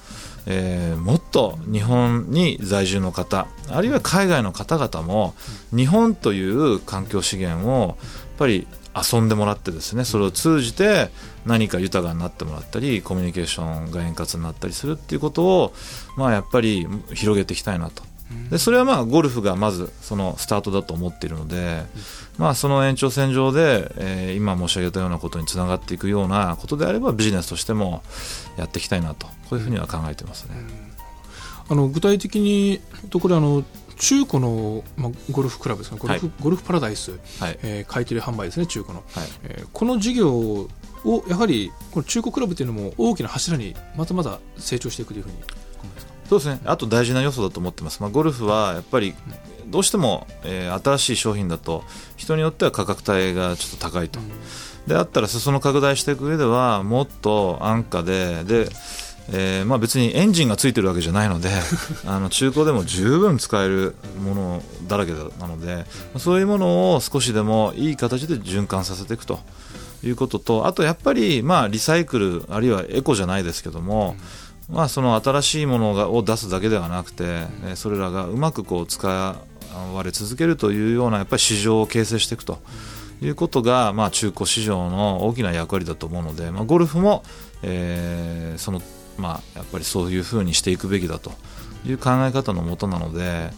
[0.45, 5.33] えーもっと日本に在住の方あるいは海外の方々も
[5.75, 7.97] 日本という環境資源をやっ
[8.37, 11.09] ぱり遊んでもらってですねそれを通じて
[11.45, 15.73] 何か豊かになってもらったりコミュニケーションが円滑になったりするっていうことを、
[16.17, 18.03] まあ、やっぱり広げていきたいなと。
[18.49, 21.84] でそれはまあゴルフがまずそのスタートだと思っているので、
[22.38, 28.01] まあ、その延長線上で、えー今申し上げたようなことにつながっていくようなことであればビジネスとしても
[28.57, 30.55] やっていきたいなとこういうふうには考えてますね。
[31.69, 33.63] あの具体的にとこれあの
[33.97, 35.99] 中古の、まあ、ゴルフクラブですね。
[35.99, 37.59] ゴルフ,、はゴルフパラダイス、はい。
[37.63, 39.27] えー買い取り販売ですね中古の、はい。
[39.43, 40.67] えーこの事業を
[41.27, 45.36] やはりこの中古クラブというのも大きな柱にまたまだ成長していくというふうに
[46.32, 46.61] そうですね。
[46.63, 49.13] あと大事な要素だと思ってます、まあ、ゴルフはやっぱり
[49.67, 51.84] どうしても、えー新しい商品だと
[52.15, 54.21] 人によっては価格帯がちょっと高いと、
[54.88, 58.69] であったら裾野拡大していく上ではもっと安価でで、
[59.34, 61.49] えーまあ、別にエンジンがついてるわけじゃないので
[62.07, 65.17] あの中古でも十分使えるものだらけな
[65.47, 65.86] ので
[66.17, 69.41] そういうものを少しでもいい形で循環させていくと
[70.01, 74.15] いうこととあとやっぱり、まあ、リサイクルあるいはエコじゃないですけども、
[74.72, 79.36] まあ、その新しいものがを出すだけではなくて、えーそれらがうまくこう使わ
[80.03, 82.59] れ続けるというようなやっぱり市場を形成していくと。
[83.24, 87.22] いうことが、まあ、中古市場の大きな役割だと思うので、まあ、ゴルフも、
[87.61, 88.82] えーその
[89.19, 91.32] まあ、やっぱりそういうふうにしていくべきだと。
[91.86, 93.49] いう考え方のもとなので、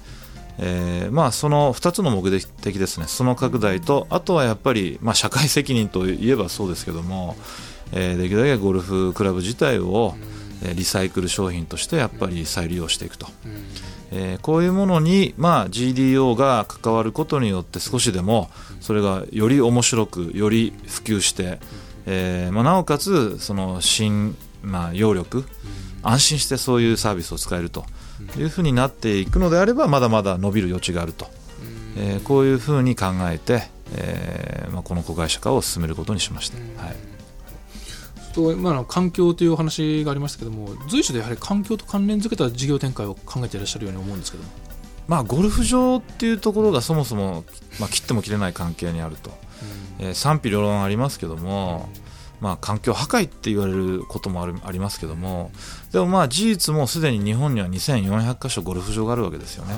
[0.57, 7.35] えーまあ、その2つの目的ですね、その拡大と、あとはやっぱり、まあ、社会責任といえばそうですけども、
[7.91, 10.42] えーできるだけゴルフクラブ自体を、えー
[10.75, 13.27] リサイクル商品としてやっぱり再利用していくと、
[14.11, 18.49] えーこういうものに、まあ、GDO が関わることによって少しでも
[18.79, 21.59] それがより面白くより普及して、
[22.05, 25.45] えーまあ、なおかつその新、まあ、揚力
[26.03, 27.85] 安心してそういうサービスを使えると
[28.37, 31.27] いうふうになっていくのであればまだまだ伸びる余地があると、
[31.97, 33.63] えーこういうふうに考えて、
[33.95, 36.57] えーまあ、この子会社化を進めることにしました。
[36.83, 37.12] はい
[38.33, 44.49] と今の環境というお話がありましたけども随所でやはり環境と関連づけた事業展開を考えていらっしゃるように思うんですけども。
[45.05, 47.43] まあ、ゴルフ場っていうところがそもそも、
[47.77, 49.31] まあ、切っても切れない関係にあると、
[49.99, 51.89] えー賛否両論ありますけども、
[52.39, 55.51] まあ、環境破壊って言われることもあるありますけども
[55.91, 59.75] でもまあ事実もすでに日本には2400箇所ゴルフ場があるわけですよね。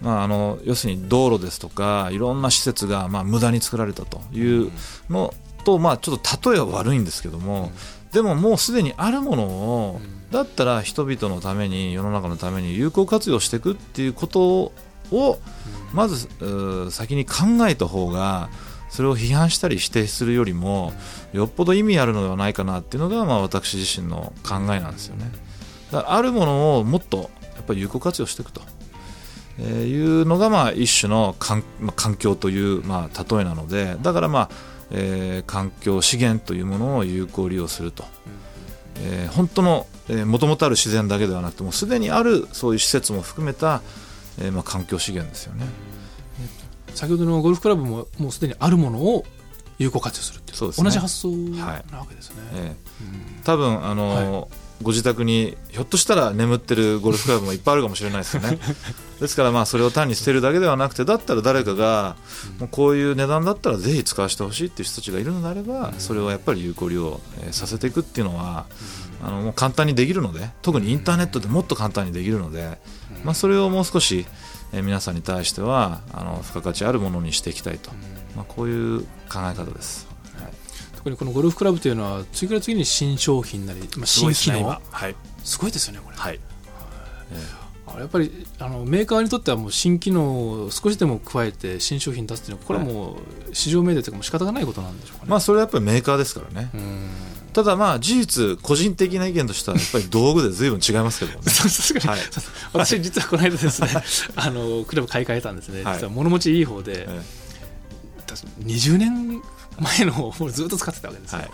[0.00, 4.72] まあ、あの要するに道路ですとかいろんな施設がまあ無駄に作られたという
[5.08, 5.32] の
[5.64, 7.72] と、まあ、ちょっと例えは悪いんですけども、
[8.12, 10.00] でももうすでにあるものを、
[10.30, 14.72] だったら人々のために世の中のために有効活用していくっていうこと
[15.12, 15.38] を
[15.92, 16.26] まず
[16.90, 18.48] 先に考えた方が
[18.88, 20.92] それを批判したり否定するよりも
[21.32, 25.30] よっぽど意味あるのではないかなっていうのが、まあ、私自身の考えなんですよね。
[25.90, 28.62] だからあるものをもっとやっぱり有効活用していくと。
[29.58, 34.50] えーいうのがまあ一種の環,、まあ、環境というまあ例えなのでだからまあ、
[34.92, 38.04] えー環境資源というものを有効利用すると、
[39.00, 39.86] えー本当の
[40.26, 43.80] もともとある自然だけではなくてもうすでにあるそういう施設も含めた、
[44.38, 45.64] えーまあ、環境資源ですよね。
[46.94, 49.24] 先ほどのゴルフクラブももうすでにあるものを
[49.78, 50.84] 有効活用するっていうそうですね。
[50.84, 51.66] 同じ発想な
[51.98, 52.92] わけですね、ええ
[53.44, 58.58] 多分あのーご自宅にひょっとしたら眠ってるゴルフクラブもいっぱいあるかもしれないですよね
[59.22, 62.16] ですからまあそれを単に捨てるだけではなくてだったら誰かが
[62.58, 68.66] もうこういう値段だったらぜひ使わせてほしいっていう人たちがいるのであればそれをやっぱり有効利用えーさせていくっていうのは
[69.22, 72.78] あのもう簡単にできるので特にインターネットでもっと簡単にできるので
[73.24, 74.26] まあそれをもう少し
[74.72, 77.90] えー皆さんに対してはあの付加価値あるものにしていきたいと。
[78.34, 80.08] まあこういう考え方です。
[80.96, 85.16] 特にこのゴルフクラブというのは次から次に新商品なり、まあ、新機能はい。
[85.44, 86.38] すごいですよねこれ、はい
[87.32, 87.61] あ
[87.98, 93.18] やっぱりあのメーカーにとってはもう新機能を少しでも加えて新商品出すっていうのはこれはも
[93.50, 96.70] う市場命題というかもう仕方がないことなんでしょうかね、まあそれはやっぱりメーカーですからね。
[96.74, 97.10] うん。
[97.52, 101.38] ただまあ事実個人的な意見としてはやっぱり道具で随分違いますけどね。
[102.08, 102.20] はい。
[102.72, 103.88] 私実はこの間ですね
[104.36, 105.94] あのクラブ買い替えたんですね、はい。
[105.96, 107.22] 実は物持ちいい方で、え
[108.26, 109.42] 確か20年
[109.78, 111.50] 前のをずっと使ってたわけですよ、はい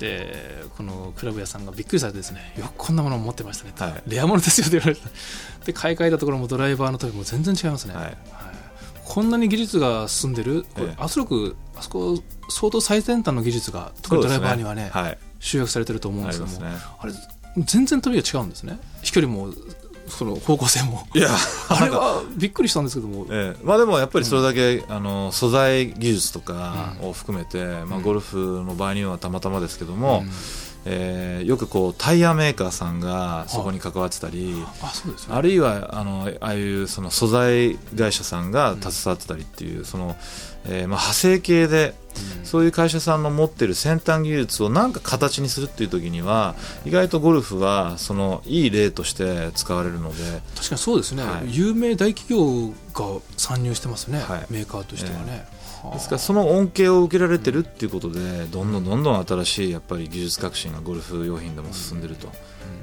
[0.00, 4.02] でこのクラブ屋さんがびっくりされてですねよくこんなものを持ってましたねって、はい。
[4.08, 5.02] レアものですよって言われて。
[5.66, 8.16] で買い替えたところもドライバーの時も全然違いますね、はい。
[9.04, 10.64] こんなに技術が進んでる？
[10.74, 11.02] これええ。
[11.02, 16.76] 圧力あそこ相当最先端の技術が特にドライバーにはねはい、集約されてると思うんあですけども、ね。
[16.98, 17.12] あれ
[17.58, 18.78] 全然飛びが違うんですね。
[19.02, 19.52] 飛距離も
[20.10, 21.06] その方向性も。
[21.14, 21.28] いや、
[21.68, 23.64] あれはびっくりしたんですけども、ええ。
[23.64, 30.24] まあでもやっぱりそれだけ、あの素材技術とかを含めて、まあゴルフの場合にはたまたまですけども、
[30.84, 35.34] えーよくこうタイヤメーカーさんがそこに関わってたり、あそうですね。
[35.34, 40.16] あるいはあのああいうその素材会社さんが携わってたりっていう、その、
[40.66, 41.94] えーまあ派生系で、
[42.44, 51.56] そういう会社さんの持ってる先端技術をなんか形にするっていう時には意外とゴルフはそのいい例として使われるので、確かにそうですね、はい。
[51.56, 54.46] 有名大企業が参入してますね、はい。
[54.50, 55.59] メーカーとしてはね、はあ
[55.94, 58.20] ですからその恩恵を受けられてるっていうことで
[58.50, 62.32] どんどんどんどん新しいやっぱり技術革新がゴルフ用品でも進んでると、こ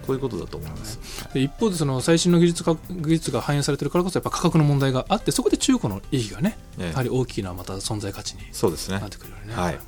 [0.10, 1.00] ういうことだと思います。
[1.34, 6.90] で一方でその最新の技術が技術が反映されてるからこそやっぱ価格の問題があってそこで中古の意義がね、ええ。
[6.90, 9.00] やはり大きなまた存在価値にそうですね。
[9.00, 9.80] なってくるようにね、はい。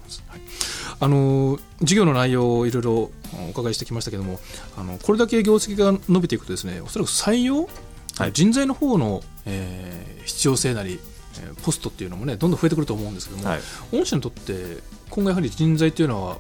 [1.02, 3.12] あのー事業の内容をいろいろお
[3.52, 4.38] 伺いしてきましたけども
[4.78, 7.70] あのこれだけ業績が伸びていくとですねおそらく採用、
[8.18, 8.34] はい。
[8.34, 11.19] 人材の方の、えー必要性なり、えー
[11.64, 13.62] ポストっていうのもねどんどん増えてくると思うんですけども、はい。
[13.92, 14.78] 御社にとって
[15.10, 16.38] 今後やはり人材というのは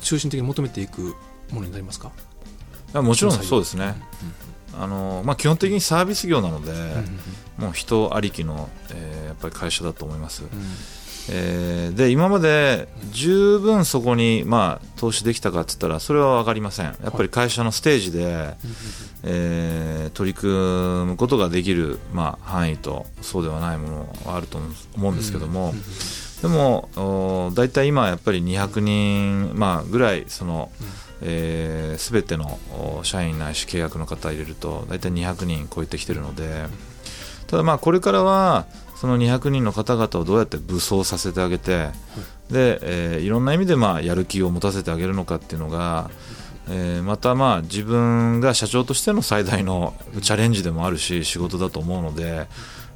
[0.00, 1.16] 中心的に求めていく
[1.50, 2.12] ものになりますか、
[2.92, 3.94] いやもちろんそうですね、
[4.78, 6.72] あのまあ、基本的にサービス業なので、
[7.56, 10.42] もう人ありきの、えーやっぱり会社だと思います、
[11.30, 16.86] えーで今まで十分そこに、まあ、投資できたかって言ったらそれは分かりません。
[16.86, 18.54] やっぱり会社のステージで、
[19.24, 20.50] えー取り組
[21.04, 24.58] むことができる、まあ、範囲とそうではないものはあると
[24.96, 25.74] 思うんですけども、
[26.42, 30.70] でもお大体今やっぱり200人、まあ、ぐらいその、
[31.20, 32.58] えーー、全ての
[33.00, 36.66] お社員ないし契約の方入れると大体200人超えてきてるので。
[37.48, 38.66] ただまあこれからは
[39.00, 41.90] その200人の方々をどうやって武装させてあげて、
[42.50, 46.10] で、えーいろんな意味でまあやる気を持たせてあげるのかっていうのが、
[46.68, 52.48] えーまたまあ自分が社長としての最大のチャレンジでもあるし仕事だと思うので、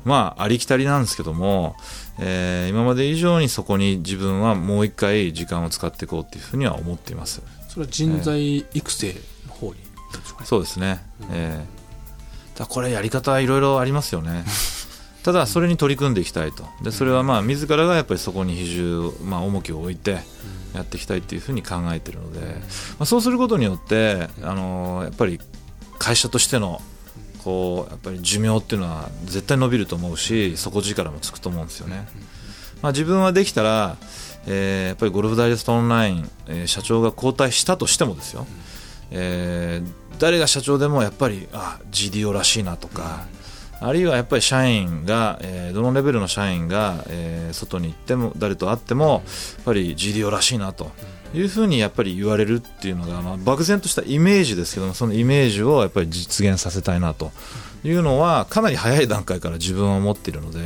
[0.04, 1.76] まあ、ありきたりなんですけども、
[2.18, 7.42] えー今まで以上にそこに自分はもう一回時間を使っていこうっていうふうには思っています。
[7.68, 9.14] それは人材育成
[9.46, 9.76] の方にな
[10.14, 10.46] るんでしょうかね。
[10.46, 12.58] そうですね、えー。
[12.58, 14.44] ただこれやり方はいろいろありますよね
[15.24, 16.64] ただそれに取り組んでいきたいと。
[16.82, 20.18] でそれはまあ自らがやっぱりそこに比重、まあ、重きを置いて
[20.74, 22.46] やっていきたいっていうふうに考えているので、ま
[23.00, 25.38] あ、そうすることによって、あのやっぱり
[25.98, 26.80] 会社としての
[27.44, 32.06] こうやっぱり寿命っていうのは絶対伸びると思うし底力もつくと思うんですよね、
[32.82, 33.96] まあ、自分はできたら、
[34.46, 38.46] えーやっぱりゴルフダイジェストオンライン、えー社長が交代したとしてもですよ、
[39.10, 43.26] えー誰が社長でもやっぱりあ GDO らしいなとか、
[43.82, 50.90] あるいはやっぱり社員が、えーどのレベルの社員が、えー外に行っても誰と会ってもやっぱり GDO らしいなと
[51.34, 57.30] いうふうにやっぱり言われるっていうのが、まあ、漠然としたイメージですけどもそのイメージをやっぱり実現させたいなと
[57.84, 60.60] いうのはかなり早い段階から自分は思っているので。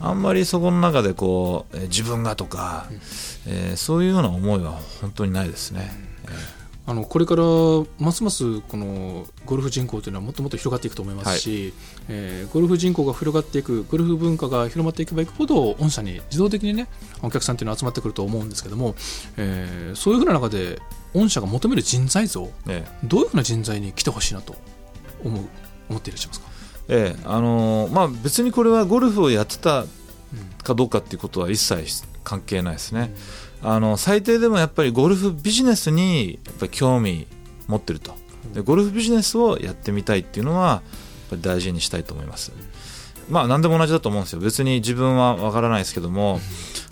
[0.00, 2.88] あんまりそこの中でこう、え自分がとか、
[3.46, 5.90] えーそういうような思いは本当にないですね。
[6.86, 7.42] あのこれから
[7.98, 11.72] ますますこのゴルフ人口というのはもっともっと広がっていくと思いますし、
[12.08, 16.88] えーゴルフ人口が広がっていくゴルフ文化が広まっていけばいくほど御社に自動的にね
[17.22, 18.94] お客さんというのは集まってくると思うんですけども、
[19.38, 20.78] えーそういうふうな中で
[21.14, 24.54] 御社が求める人材像えどういうふうな人材に来てほしいなと
[25.24, 25.44] 思う
[25.88, 26.46] 思っていらっしゃいますか、
[26.88, 29.84] えええあのーまあ、別にこれはゴルフをやってた
[30.62, 33.14] かどうかっていうことは一切関係ないですね。
[33.64, 37.26] あの最低でもやっぱりゴルフビジネスにやっぱり興味
[37.66, 38.14] 持ってると。
[38.52, 40.80] でゴルフビジネスをやってみたいっていうのはやっ
[41.30, 42.52] ぱり大事にしたいと思います。
[43.30, 44.40] まあ何でも同じだと思うんですよ。
[44.40, 46.40] 別に自分はわからないですけども、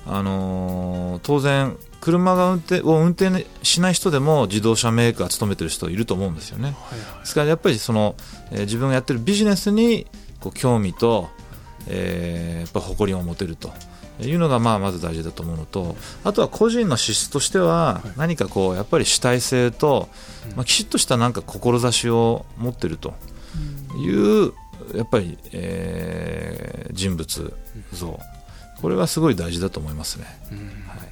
[0.07, 6.75] あのー当然車が運転を運転しない人でも自動車メーカー勤めてる人いると思うんですよね。
[7.20, 8.16] ですからやっぱりその、
[8.51, 10.07] えー自分がやってるビジネスに
[10.41, 11.29] こう興味と、
[11.87, 13.73] えーやっぱ誇りを持てると
[14.21, 20.09] いうのがまあまず大事だと思うのとあとは個人の資質としては何かこうやっぱり主体性と、
[20.55, 23.15] まあ、きちっとしたなんか志を持ってると
[23.97, 24.53] いう
[24.95, 27.55] やっぱり、えー人物
[27.95, 28.21] 像。
[28.83, 30.27] これはすごい大事だと思いますね。
[30.87, 31.09] はい。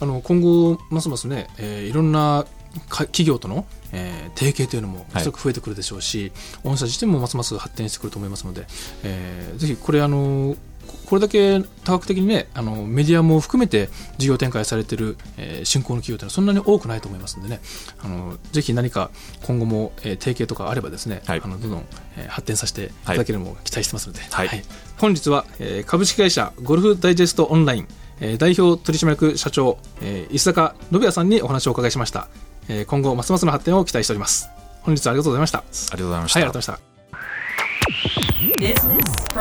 [0.00, 2.44] あの今後ますますね、えーいろんな
[2.88, 5.22] か企業との、えー提携というのもはい。
[5.24, 6.30] すごく増えてくるでしょうし、
[6.62, 8.66] 御社自身もますます発展してくると思いますので、
[9.02, 10.54] えーぜひこれあの
[10.88, 17.60] ここれだけ多角的にねあのメディアも含めて事業展開されている、えー新興の企業というのはそんなに多くないと思いますのでね。
[18.00, 19.10] あのぜひ何か
[19.44, 21.40] 今後も、えー提携とかあればですね、はい。
[21.44, 21.84] あのどんどん、
[22.16, 24.64] えー発展させていただけるのも期待してますので、はい。
[24.98, 27.88] 本日は、えー株式会社ゴルフダイジェストオンライン、
[28.20, 32.28] えー代表取締役社長、えー石坂信也さんにお話をお伺いしました、
[32.68, 34.48] えー今後ますますの発展を期待しております。
[34.82, 35.58] 本日はありがとうございました。
[35.58, 36.48] ありがとうございましはいた。
[36.48, 36.72] ありがとうござ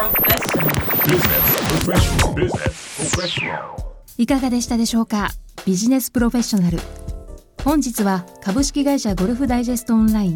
[0.02, 0.77] いました
[4.18, 5.30] いかがでしたでしょうか？
[5.66, 6.80] ビジネスプロフェッショナル。
[7.64, 10.36] 本日は株式会社ゴルフダイジェストオンライン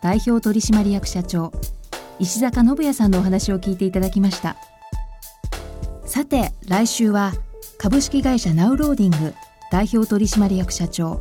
[0.00, 1.50] 代表取締役社長
[2.20, 4.56] 石坂信也さんのお話を聞いていただきました。
[6.06, 7.32] さて来週は
[7.78, 9.34] 株式会社ナウローディング
[9.72, 11.20] 代表取締役社長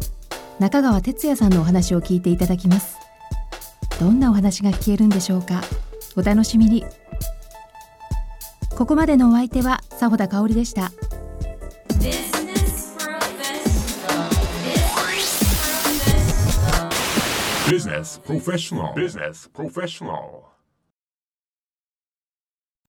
[0.59, 2.97] 中川哲也さんのお話を聞いていただきます。
[3.99, 5.61] どんなお話が聞けるんでしょうか？
[6.15, 6.85] お楽しみに。
[8.81, 10.91] ここまでのお相手は佐保田香織でした
[17.69, 18.95] Business Professional.
[18.95, 20.50] Business Professional.